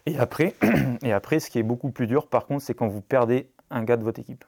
[0.05, 0.53] Et après,
[1.01, 3.83] et après, ce qui est beaucoup plus dur, par contre, c'est quand vous perdez un
[3.83, 4.45] gars de votre équipe.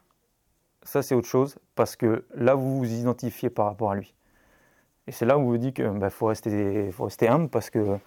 [0.83, 4.13] Ça, c'est autre chose, parce que là, vous vous identifiez par rapport à lui.
[5.09, 7.97] Et c'est là où vous dites qu'il ben, faut, rester, humble, parce que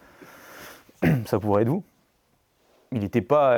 [1.27, 1.83] ça pourrait être vous.
[2.93, 3.57] Il n'était pas,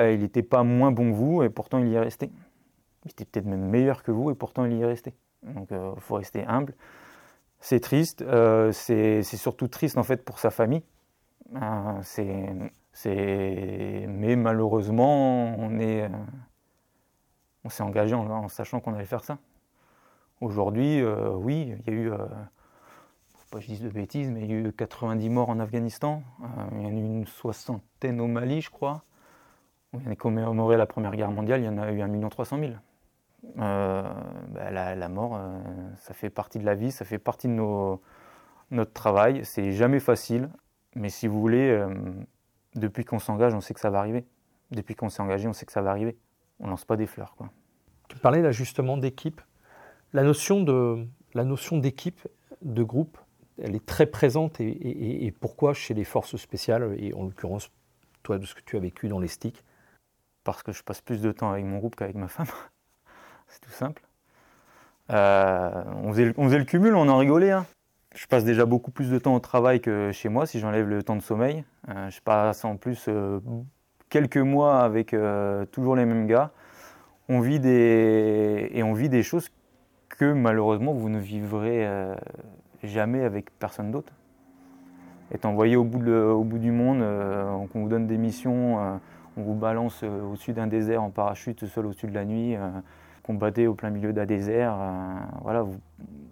[0.48, 2.30] pas moins bon que vous, et pourtant il y est resté.
[3.04, 5.12] Il était peut-être même meilleur que vous, et pourtant il y est resté.
[5.42, 6.72] Donc il euh, faut rester humble.
[7.60, 10.82] C'est triste, euh, c'est surtout triste en fait pour sa famille.
[11.54, 12.00] Euh,
[13.04, 15.54] mais malheureusement,
[17.62, 19.36] on s'est engagé en, sachant qu'on allait faire ça.
[20.40, 22.10] Aujourd'hui, oui, il y a eu
[23.60, 26.22] je dise de bêtises, mais il y a eu 90 morts en Afghanistan,
[26.72, 29.02] il y en a eu une soixantaine au Mali, je crois.
[29.92, 32.72] On a commémoré la Première Guerre mondiale, il y en a eu 1 300 000.
[33.58, 34.02] Euh,
[34.48, 35.58] bah, la, mort, euh,
[35.98, 37.54] ça fait partie de la vie, ça fait partie de
[38.70, 39.44] notre travail.
[39.44, 40.48] C'est jamais facile,
[40.94, 41.94] mais si vous voulez, euh,
[42.74, 44.24] depuis qu'on s'engage, on sait que ça va arriver.
[44.70, 46.16] Depuis qu'on s'est engagé, on sait que ça va arriver.
[46.60, 47.34] On lance pas des fleurs.
[47.36, 47.50] Quoi.
[48.08, 49.40] Tu parlais là justement d'équipe.
[50.12, 52.26] La notion de la notion d'équipe,
[52.62, 53.18] de groupe,
[53.62, 54.60] elle est très présente.
[54.60, 57.70] Et, pourquoi chez les forces spéciales, et en l'occurrence,
[58.22, 59.62] toi, de ce que tu as vécu dans les sticks
[60.44, 62.46] Parce que je passe plus de temps avec mon groupe qu'avec ma femme.
[63.48, 64.02] c'est tout simple.
[65.10, 67.50] Euh, on, faisait, le cumul, on en rigolait.
[67.50, 67.66] Hein.
[68.14, 71.02] Je passe déjà beaucoup plus de temps au travail que chez moi si j'enlève le
[71.02, 71.64] temps de sommeil.
[71.88, 73.40] Euh, je passe en plus euh,
[74.08, 75.14] quelques mois avec
[75.72, 76.52] toujours les mêmes gars.
[77.28, 79.48] On vit des, et on vit des choses
[80.08, 81.86] que malheureusement vous ne vivrez
[82.88, 84.12] jamais avec personne d'autre.
[85.32, 85.98] Être envoyé au bout,
[86.58, 88.76] du monde, on vous donne des missions,
[89.36, 92.56] on vous balance au-dessus d'un désert en parachute seul au-dessus de la nuit
[93.24, 94.76] combattait au plein milieu d'un désert.
[94.78, 95.66] Euh, voilà,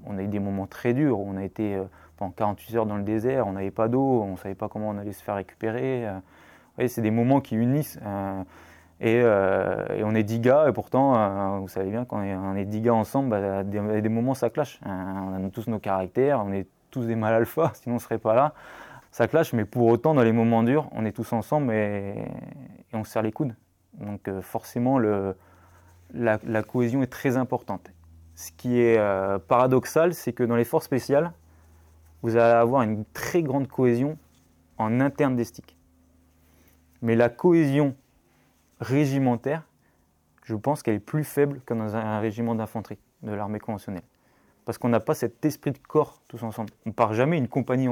[0.07, 1.19] on a eu des moments très durs.
[1.19, 1.85] On a été euh,
[2.17, 4.91] pendant 48 heures dans le désert, on n'avait pas d'eau, on ne savait pas comment
[4.91, 6.07] on allait se faire récupérer.
[6.07, 6.89] Euh.
[6.89, 7.99] c'est des moments qui unissent.
[9.05, 12.95] Et, on est 10 gars, et pourtant, vous savez bien, quand on est 10 gars
[12.95, 14.81] ensemble, bah, des, des moments ça clash.
[14.87, 18.19] on a tous nos caractères, on est tous des mal alpha, sinon on ne serait
[18.19, 18.55] pas là.
[19.11, 22.15] Ça clash, mais pour autant, dans les moments durs, on est tous ensemble et,
[22.93, 23.55] on serre les coudes.
[24.01, 25.35] Donc forcément, le,
[26.15, 27.91] la, cohésion est très importante.
[28.35, 31.33] Ce qui est euh, paradoxal, c'est que dans les forces spéciales,
[32.23, 34.17] vous allez avoir une très grande cohésion
[34.79, 35.77] en interne des sticks.
[37.03, 37.95] Mais la cohésion
[38.83, 39.63] régimentaire,
[40.45, 44.03] je pense qu'elle est plus faible que dans un régiment d'infanterie de l'armée conventionnelle.
[44.65, 46.71] Parce qu'on n'a pas cet esprit de corps tous ensemble.
[46.87, 47.89] On part jamais une compagnie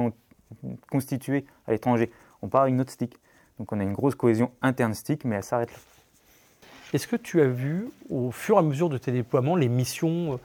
[0.89, 2.11] constituée à l'étranger.
[2.41, 3.17] On part avec notre stick.
[3.59, 5.77] Donc on a une grosse cohésion interne stick, mais elle s'arrête là.
[6.93, 10.33] Est-ce que tu as vu, au fur et à mesure de tes déploiements, les missions
[10.33, 10.37] euh,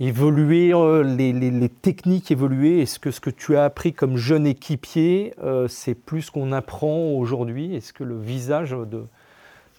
[0.00, 2.80] évoluer, euh, les, techniques évoluer?
[2.80, 7.10] Est-ce que ce que tu as appris comme jeune équipier, euh, c'est plus qu'on apprend
[7.10, 7.74] aujourd'hui?
[7.74, 8.74] Est-ce que le visage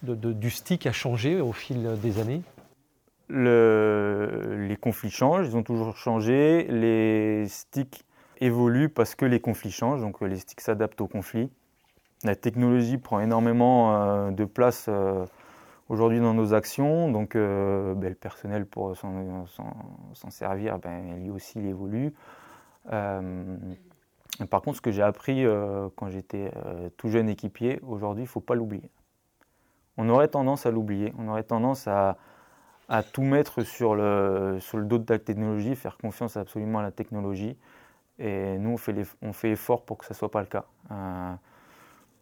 [0.04, 2.42] du stick a changé au fil des années?
[3.30, 6.68] Les conflits changent, ils ont toujours changé.
[6.70, 8.06] Les sticks
[8.40, 11.50] évoluent parce que les conflits changent, donc les sticks s'adaptent aux conflits.
[12.24, 14.90] La technologie prend énormément de place
[15.90, 17.12] aujourd'hui dans nos actions.
[17.12, 22.14] Donc euh, ben, le personnel pour s'en servir, ben, lui aussi il évolue.
[22.92, 23.58] Euh,
[24.50, 26.52] par contre, ce que j'ai appris euh, quand j'étais
[26.98, 28.90] tout jeune équipier, aujourd'hui, il ne faut pas l'oublier.
[29.98, 32.18] On aurait tendance à l'oublier, on aurait tendance à,
[33.14, 37.58] tout mettre sur le, dos de la technologie, faire confiance absolument à la technologie.
[38.20, 38.78] Et nous,
[39.22, 40.66] on fait, effort pour que ce ne soit pas le cas.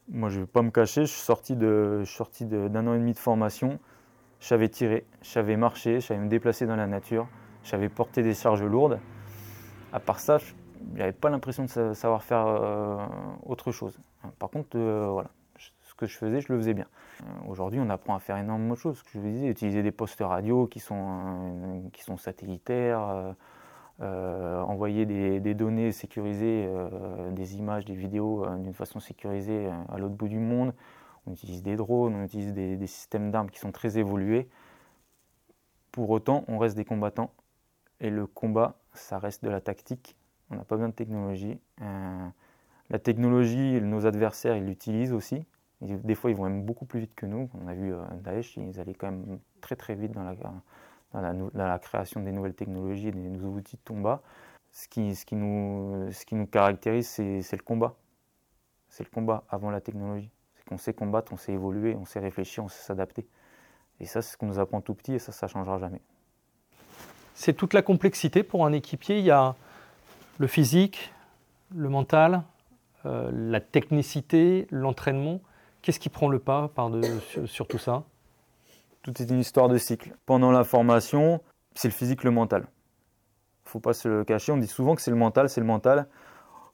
[0.10, 3.20] Moi, je ne vais pas me cacher, je suis sorti, d'un an et demi de
[3.20, 3.80] formation.
[4.40, 7.28] Je savais tirer, je savais me déplacer dans la nature,
[7.64, 9.00] je savais porter des charges lourdes.
[9.94, 10.54] À part ça, je
[10.98, 12.98] n'avais pas l'impression de savoir faire euh,
[13.46, 13.98] autre chose.
[14.40, 15.30] Par contre, euh, voilà,
[16.06, 16.88] je faisais, je le faisais bien.
[17.22, 18.98] Euh, aujourd'hui, on apprend à faire énormément de choses.
[19.00, 23.36] Ce que je vous disais, utiliser des postes radio qui sont, qui sont satellitaires
[24.02, 29.98] euh, envoyer des, données sécurisées, euh, des images, des vidéos euh, d'une façon sécurisée à
[30.00, 30.74] l'autre bout du monde.
[31.28, 34.50] On utilise des drones, on utilise des, systèmes d'armes qui sont très évolués.
[35.92, 37.32] Pour autant, on reste des combattants.
[38.00, 40.18] Et le combat, ça reste de la tactique.
[40.50, 41.60] On n'a pas besoin de technologie.
[42.90, 45.46] la technologie, nos adversaires, ils l'utilisent aussi.
[45.84, 47.50] Des fois, ils vont même beaucoup plus vite que nous.
[47.62, 50.24] On a vu Daesh, ils allaient quand même très très vite dans
[51.54, 54.22] la, création des nouvelles technologies et des nouveaux outils de combat.
[54.72, 57.96] Ce qui, ce qui, nous, ce qui nous caractérise, c'est le combat.
[58.90, 60.32] C'est le combat avant la technologie.
[60.56, 63.28] C'est qu'on sait combattre, on sait évoluer, on sait réfléchir, on sait s'adapter.
[64.00, 66.02] Et ça, c'est ce qu'on nous apprend tout petit et ça, ça ne changera jamais.
[67.36, 69.20] C'est toute la complexité pour un équipier.
[69.20, 69.56] Il y a
[70.38, 71.12] le physique,
[71.74, 72.44] le mental,
[73.06, 75.42] euh, la technicité, l'entraînement.
[75.84, 77.02] Qu'est-ce qui prend le pas par de,
[77.46, 78.04] sur, tout ça?
[79.02, 80.16] Tout est une histoire de cycle.
[80.26, 81.42] Pendant la formation,
[81.76, 82.62] c'est le physique, le mental.
[82.62, 84.54] Il ne faut pas se le cacher.
[84.54, 86.08] On dit souvent que c'est le mental, c'est le mental.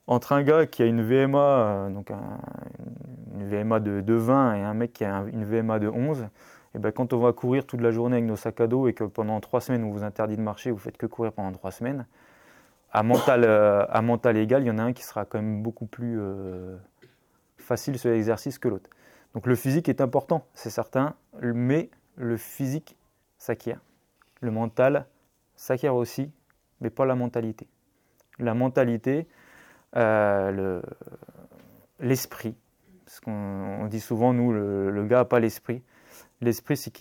[0.06, 4.76] Entre un gars qui a une VMA, euh, donc une VMA de, 20 et un
[4.76, 6.28] mec qui a une VMA de 11,
[6.76, 8.94] et ben quand on va courir toute la journée avec nos sacs à dos et
[8.94, 11.72] que pendant trois semaines on vous interdit de marcher, vous faites que courir pendant trois
[11.72, 12.06] semaines,
[12.92, 13.86] à mental, euh,
[14.36, 16.76] égal, il y en a un qui sera quand même beaucoup plus euh,
[17.58, 18.90] facile sur l'exercice que l'autre.
[19.34, 22.98] Donc le physique est important, c'est certain, mais le physique
[23.38, 23.80] s'acquiert.
[24.42, 25.06] Le mental
[25.56, 26.32] s'acquiert aussi,
[26.82, 27.68] mais pas la mentalité.
[28.40, 29.28] La mentalité,
[29.96, 30.82] euh,
[32.00, 32.56] l'esprit,
[33.06, 35.84] parce qu'on dit souvent, nous, le gars n'a pas l'esprit.
[36.42, 37.00] L'esprit, c'est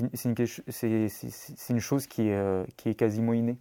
[1.71, 3.57] une, chose qui est, qui est, quasiment innée.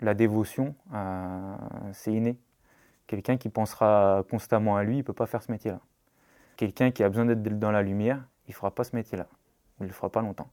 [0.00, 1.56] La dévotion, euh,
[1.92, 2.36] c'est inné.
[3.06, 5.80] Quelqu'un qui pensera constamment à lui, il ne peut pas faire ce métier-là.
[6.58, 9.26] Quelqu'un qui a besoin d'être dans la lumière, il ne fera pas ce métier-là.
[9.80, 10.50] Il ne le fera pas longtemps.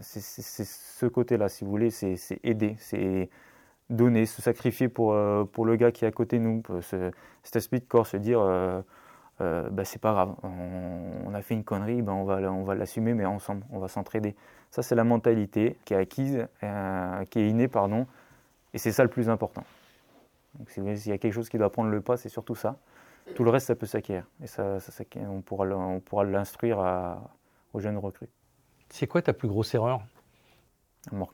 [0.00, 3.28] C'est ce côté-là, si vous voulez, c'est aider, c'est
[3.90, 7.56] donner, se sacrifier pour, euh, pour le gars qui est à côté de nous, cet
[7.56, 8.80] esprit de corps, se dire euh,
[9.40, 12.74] euh, bah, c'est pas grave, on, a fait une connerie, bah, on va, on va
[12.74, 14.36] l'assumer, mais ensemble, on va s'entraider.
[14.70, 18.06] Ça, c'est la mentalité qui est acquise, euh, qui est innée, pardon,
[18.74, 19.64] et c'est ça le plus important.
[20.58, 22.76] Donc, s'il y a quelque chose qui doit prendre le pas, c'est surtout ça.
[23.34, 24.78] Tout le reste, ça peut s'acquérir, et ça,
[25.16, 26.78] on pourra, on pourra l'instruire
[27.72, 28.28] aux jeunes recrues.
[28.90, 30.02] C'est quoi ta plus grosse erreur?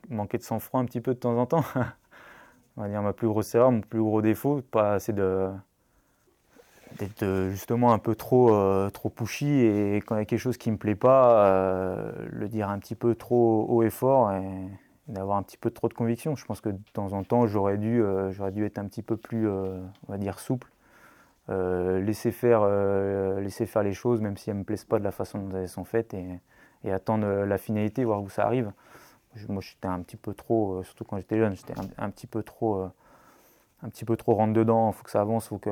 [0.09, 1.65] Manquer de sang-froid un petit peu de temps en temps.
[2.77, 5.51] on va dire ma plus grosse erreur, mon plus gros défaut, de
[6.99, 10.39] d'être euh, justement un peu trop, euh, trop pushy et quand il y a quelque
[10.39, 13.91] chose qui ne me plaît pas, euh, le dire un petit peu trop haut et
[13.91, 14.69] fort et,
[15.09, 16.37] d'avoir un petit peu trop de conviction.
[16.37, 19.17] Je pense que de temps en temps, j'aurais dû, j'aurais dû être un petit peu
[19.17, 20.69] plus, on va dire, souple.
[21.49, 22.67] Laisser, faire,
[23.41, 25.57] laisser faire les choses, même si elles ne me plaisent pas de la façon dont
[25.57, 26.41] elles sont faites, et,
[26.91, 28.73] attendre la finalité, voir où ça arrive.
[29.49, 32.89] Moi, j'étais un petit peu trop, surtout quand j'étais jeune, j'étais un, petit peu trop
[33.83, 35.71] un petit peu trop rentre dedans, il faut que ça avance, il faut que,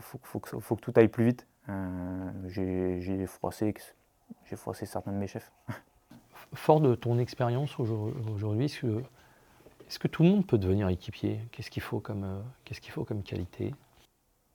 [0.00, 1.46] faut, que, que tout aille plus vite.
[1.68, 2.30] Euh,
[2.98, 3.74] j'ai froissé,
[4.54, 5.52] froissé certains de mes chefs.
[6.54, 11.40] Fort de ton expérience aujourd'hui, est-ce que, tout le monde peut devenir équipier?
[11.52, 13.74] Qu'est-ce qu'il faut, comme, euh, qu'est-ce qu'il faut comme qualité?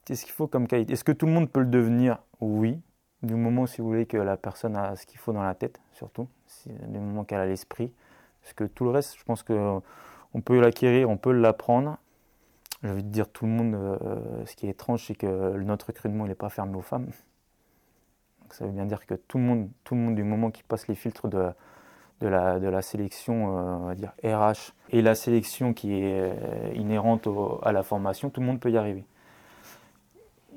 [0.04, 2.18] Qu'est-ce qu'il faut comme qualité Est-ce que tout le monde peut le devenir?
[2.40, 2.80] Oui.
[3.22, 5.80] Du moment, si vous voulez, que la personne a ce qu'il faut dans la tête,
[5.92, 6.26] surtout.
[6.66, 7.92] Du moment qu'elle a l'esprit.
[8.42, 9.82] Parce que tout le reste, je pense qu'on
[10.44, 11.98] peut l'acquérir, on peut l'apprendre.
[12.82, 15.86] J'ai envie de dire tout le monde, euh, ce qui est étrange, c'est que notre
[15.86, 17.06] recrutement n'est pas fermé aux femmes.
[18.50, 20.88] ça veut bien dire que tout le monde, tout le monde du moment qui passe
[20.88, 21.52] les filtres de,
[22.20, 27.28] la, sélection, euh, on va dire RH, et la sélection qui est euh, inhérente
[27.62, 29.04] à la formation, tout le monde peut y arriver.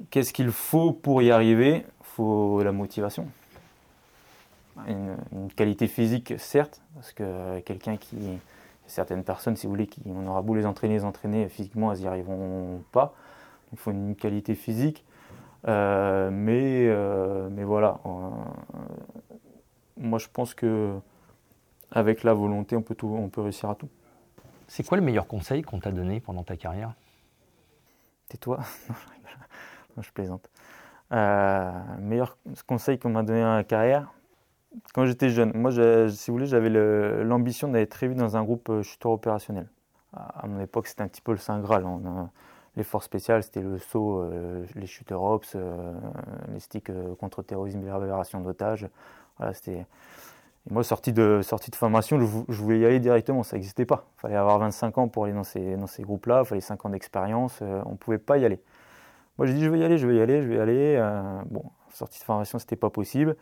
[0.10, 1.86] Qu'est-ce qu'il faut pour y arriver?
[2.00, 3.28] Il faut la motivation.
[4.88, 8.18] Une, une, qualité physique, certes, parce que quelqu'un qui,
[8.88, 12.00] certaines personnes, si vous voulez, qui, on aura beau les entraîner, les entraîner, physiquement, elles
[12.00, 13.14] n'y arriveront pas.
[13.72, 15.06] Il faut une qualité physique.
[15.68, 18.30] Euh, mais, euh, mais voilà, euh,
[19.98, 20.94] moi je pense que
[21.92, 23.90] avec la volonté, on peut, tout, on peut réussir à tout.
[24.68, 26.94] C'est quoi le meilleur conseil qu'on t'a donné pendant ta carrière?
[28.30, 28.60] Tais-toi.
[30.02, 30.50] je plaisante.
[31.12, 32.38] meilleur
[32.68, 34.12] conseil qu'on m'a donné dans la carrière,
[34.94, 38.70] quand j'étais jeune, moi, si vous voulez, j'avais l'ambition d'aller très vite dans un groupe
[38.70, 39.68] euh, chuteur opérationnel.
[40.14, 41.86] À mon époque, c'était un petit peu le Saint Graal.
[42.78, 45.94] les forces spéciales, c'était le saut, euh, les shooters ops, euh,
[46.54, 48.88] les sticks contre terrorisme et libération d'otages.
[50.70, 51.42] Moi, sorti de
[51.74, 54.06] formation, je, voulais y aller directement, ça n'existait pas.
[54.18, 56.86] Il fallait avoir 25 ans pour aller dans ces, dans ces groupes-là, il fallait 5
[56.86, 58.62] ans d'expérience, on ne pouvait pas y aller.
[59.38, 61.42] Moi, j'ai dit, je vais y aller, je vais y aller, je vais y aller.
[61.50, 63.36] bon, sortie de formation, c'était pas possible.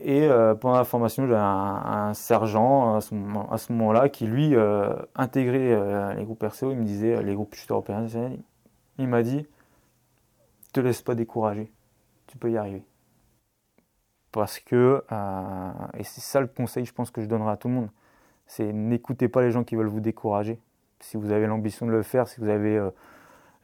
[0.00, 5.72] Et euh, pendant la formation, j'avais un, sergent à ce, moment-là qui, lui, euh, intégrait
[5.72, 6.70] euh, les groupes RCO.
[6.70, 8.38] Il me disait, les groupes shooters opérationnels,
[8.98, 9.46] il m'a dit,
[10.72, 11.72] te laisse pas décourager,
[12.26, 12.84] tu peux y arriver.
[14.30, 15.02] Parce que,
[15.96, 17.88] et c'est ça le conseil, je pense, que je donnerai à tout le monde,
[18.46, 20.60] c'est n'écoutez pas les gens qui veulent vous décourager.
[21.00, 22.78] Si vous avez l'ambition de le faire, si vous avez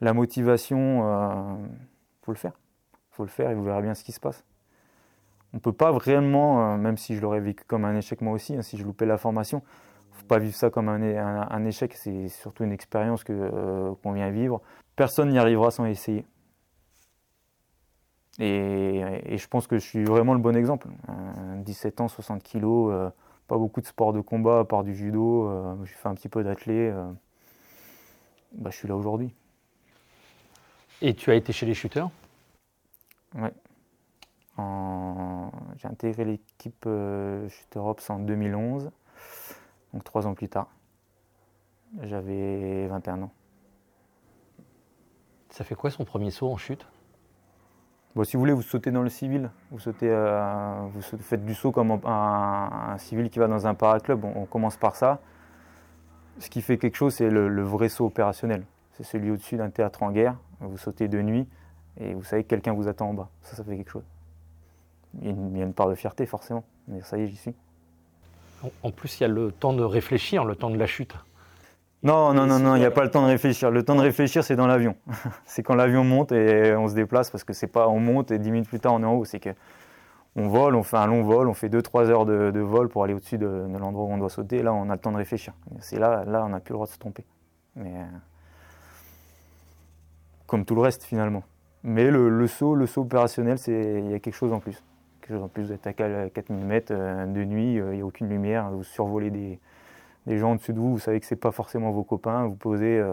[0.01, 2.53] la motivation, il faut le faire.
[2.93, 4.43] Il faut le faire et vous verrez bien ce qui se passe
[5.55, 8.33] on ne peut pas vraiment, euh, même si je l'aurais vécu comme un échec moi
[8.33, 9.61] aussi, hein, si je loupais la formation,
[10.11, 14.11] il ne faut pas vivre ça comme un, échec, c'est surtout une expérience euh, qu'on
[14.11, 14.61] vient vivre.
[14.97, 16.25] Personne n'y arrivera sans essayer.
[18.39, 20.89] Et, je pense que je suis vraiment le bon exemple.
[21.59, 22.93] 17 ans, 60 kilos,
[23.47, 25.49] pas beaucoup de sport de combat à part du judo.
[25.85, 26.93] j'ai fait un petit peu d'athlé.
[28.53, 29.33] Bah, je suis là aujourd'hui.
[31.01, 32.09] Et tu as été chez les shooters?
[33.35, 33.49] Oui.
[35.77, 38.89] J'ai intégré l'équipe euh, Shooter Ops en 2011,
[39.93, 40.67] donc trois ans plus tard.
[42.03, 43.31] J'avais 21 ans.
[45.49, 46.87] Ça fait quoi son premier saut en chute?
[48.15, 49.51] Bon, Si vous voulez, vous sautez dans le civil.
[49.71, 54.23] Vous, sautez, euh, vous faites du saut comme un, civil qui va dans un paraclub.
[54.23, 55.19] On, on, commence par ça.
[56.39, 58.65] Ce qui fait quelque chose, c'est le, vrai saut opérationnel.
[58.97, 60.37] C'est celui au-dessus d'un théâtre en guerre.
[60.61, 61.47] Vous sautez de nuit
[61.99, 63.29] et vous savez que quelqu'un vous attend en bas.
[63.41, 64.05] Ça, ça fait quelque chose.
[65.21, 66.63] Il y, a une, part de fierté, forcément.
[66.87, 67.55] Mais ça y est, j'y suis.
[68.83, 71.15] En plus, il y a le temps de réfléchir, le temps de la chute.
[72.03, 73.71] Non, non, non, non, il n'y a pas le temps de réfléchir.
[73.71, 74.95] Le temps de réfléchir, c'est dans l'avion.
[75.45, 78.39] c'est quand l'avion monte et on se déplace parce que c'est pas on monte et
[78.39, 79.25] dix minutes plus tard on est en haut.
[79.25, 79.49] C'est que
[80.35, 83.13] on vole, on fait un long vol, on fait 2-3 heures de, vol pour aller
[83.13, 83.47] au-dessus de,
[83.79, 84.61] l'endroit où on doit sauter.
[84.61, 85.53] Là, on a le temps de réfléchir.
[85.79, 87.23] C'est là, là, on n'a plus le droit de se tromper.
[87.75, 88.03] Mais euh,
[90.47, 91.43] comme tout le reste finalement.
[91.83, 94.83] Mais le, saut, le saut opérationnel, c'est il y a quelque chose en plus.
[95.21, 98.01] Quelque chose en plus, vous êtes à 4 mm euh, de nuit, euh, il n'y
[98.01, 99.59] a aucune lumière, vous survolez des,
[100.27, 102.55] des gens au-dessus de vous, vous savez que ce n'est pas forcément vos copains, vous
[102.55, 103.03] posez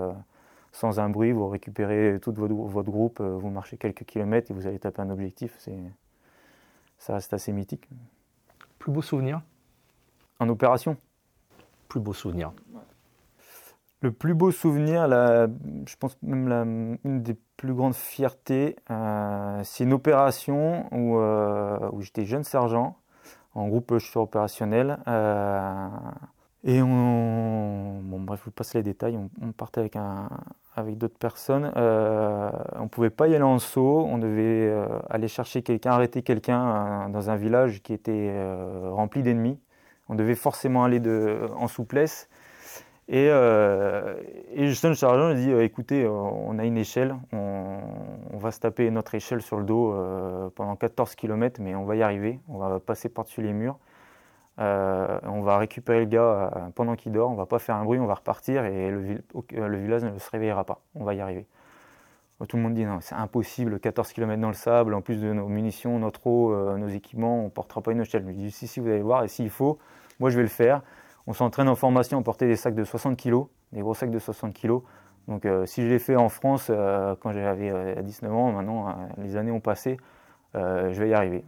[0.72, 4.66] sans un bruit, vous récupérez tout votre, votre groupe, vous marchez quelques kilomètres et vous
[4.66, 5.59] allez taper un objectif.
[6.99, 7.89] Ça reste assez mythique.
[8.78, 9.43] Plus beau souvenir?
[10.39, 10.97] En opération?
[11.89, 12.53] Plus beau souvenir.
[14.03, 19.92] Le plus beau souvenir, je pense même une des plus grandes fiertés, euh, c'est une
[19.92, 22.96] opération où, euh, où j'étais jeune sergent
[23.55, 24.98] en groupe opérationnel.
[25.07, 25.88] Euh,
[26.64, 29.16] et on, bon bref, je vous passe les détails.
[29.40, 29.96] On, partait avec
[30.74, 31.70] avec d'autres personnes.
[31.76, 34.05] On pouvait pas y aller en saut.
[34.09, 34.72] On devait
[35.11, 38.32] aller chercher quelqu'un, arrêter quelqu'un dans un village qui était
[38.90, 39.61] rempli d'ennemis.
[40.09, 41.00] On devait forcément aller
[41.57, 42.28] en souplesse.
[43.09, 47.78] Et, et Justin le sergent dit écoutez, on a une échelle, on,
[48.38, 49.94] va se taper notre échelle sur le dos
[50.55, 52.38] pendant 14 km, mais on va y arriver.
[52.48, 53.76] On va passer par-dessus les murs.
[54.59, 57.84] Euh, on va récupérer le gars euh, pendant qu'il dort, on va pas faire un
[57.84, 60.80] bruit, on va repartir et le, le, village ne se réveillera pas.
[60.94, 61.46] On va y arriver.
[62.48, 65.32] Tout le monde dit non, c'est impossible, 14 km dans le sable, en plus de
[65.32, 68.22] nos munitions, notre eau, euh, nos équipements, on ne portera pas une échelle.
[68.22, 69.78] Je lui dis si, si, vous allez voir, et s'il faut,
[70.18, 70.82] moi je vais le faire.
[71.27, 74.18] On s'entraîne en formation à porter des sacs de 60 kg, des gros sacs de
[74.18, 74.81] 60 kg.
[75.29, 76.68] Donc si je l'ai fait en France
[77.20, 79.99] quand j'avais 19 ans, maintenant les années ont passé,
[80.55, 81.45] je vais y arriver.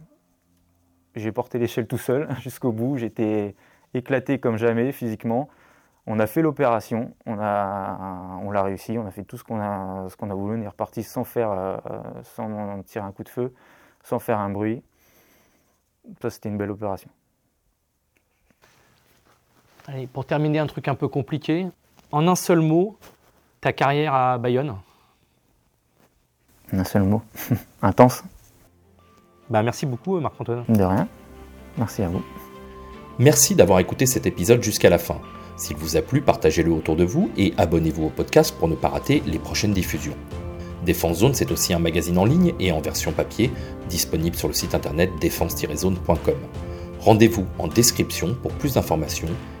[1.15, 2.97] J'ai porté l'échelle tout seul jusqu'au bout.
[2.97, 3.55] J'étais
[3.93, 5.49] éclaté comme jamais physiquement.
[6.07, 10.59] On a fait l'opération, on l'a réussi, on a fait tout ce qu'on a, voulu.
[10.59, 11.77] On est reparti sans faire, euh,
[12.21, 13.53] sans tirer un coup de feu,
[14.03, 14.83] sans faire un bruit.
[16.21, 17.09] Ça, c'était une belle opération.
[19.87, 21.67] Allez, pour terminer, un truc un peu compliqué.
[22.11, 22.97] En un seul mot,
[23.61, 24.75] ta carrière à Bayonne
[26.73, 27.21] Un seul mot.
[27.81, 28.23] Intense.
[29.49, 30.63] Bah, merci beaucoup, Marc-Antoine.
[30.67, 31.07] De rien.
[31.77, 32.23] Merci à vous.
[33.19, 35.19] Merci d'avoir écouté cet épisode jusqu'à la fin.
[35.55, 38.89] S'il vous a plu, partagez-le autour de vous et abonnez-vous au podcast pour ne pas
[38.89, 40.15] rater les prochaines diffusions.
[40.83, 43.51] Défense Zone, c'est aussi un magazine en ligne et en version papier,
[43.87, 46.35] disponible sur le site internet défense-zone.com.
[46.99, 49.29] Rendez-vous en description pour plus d'informations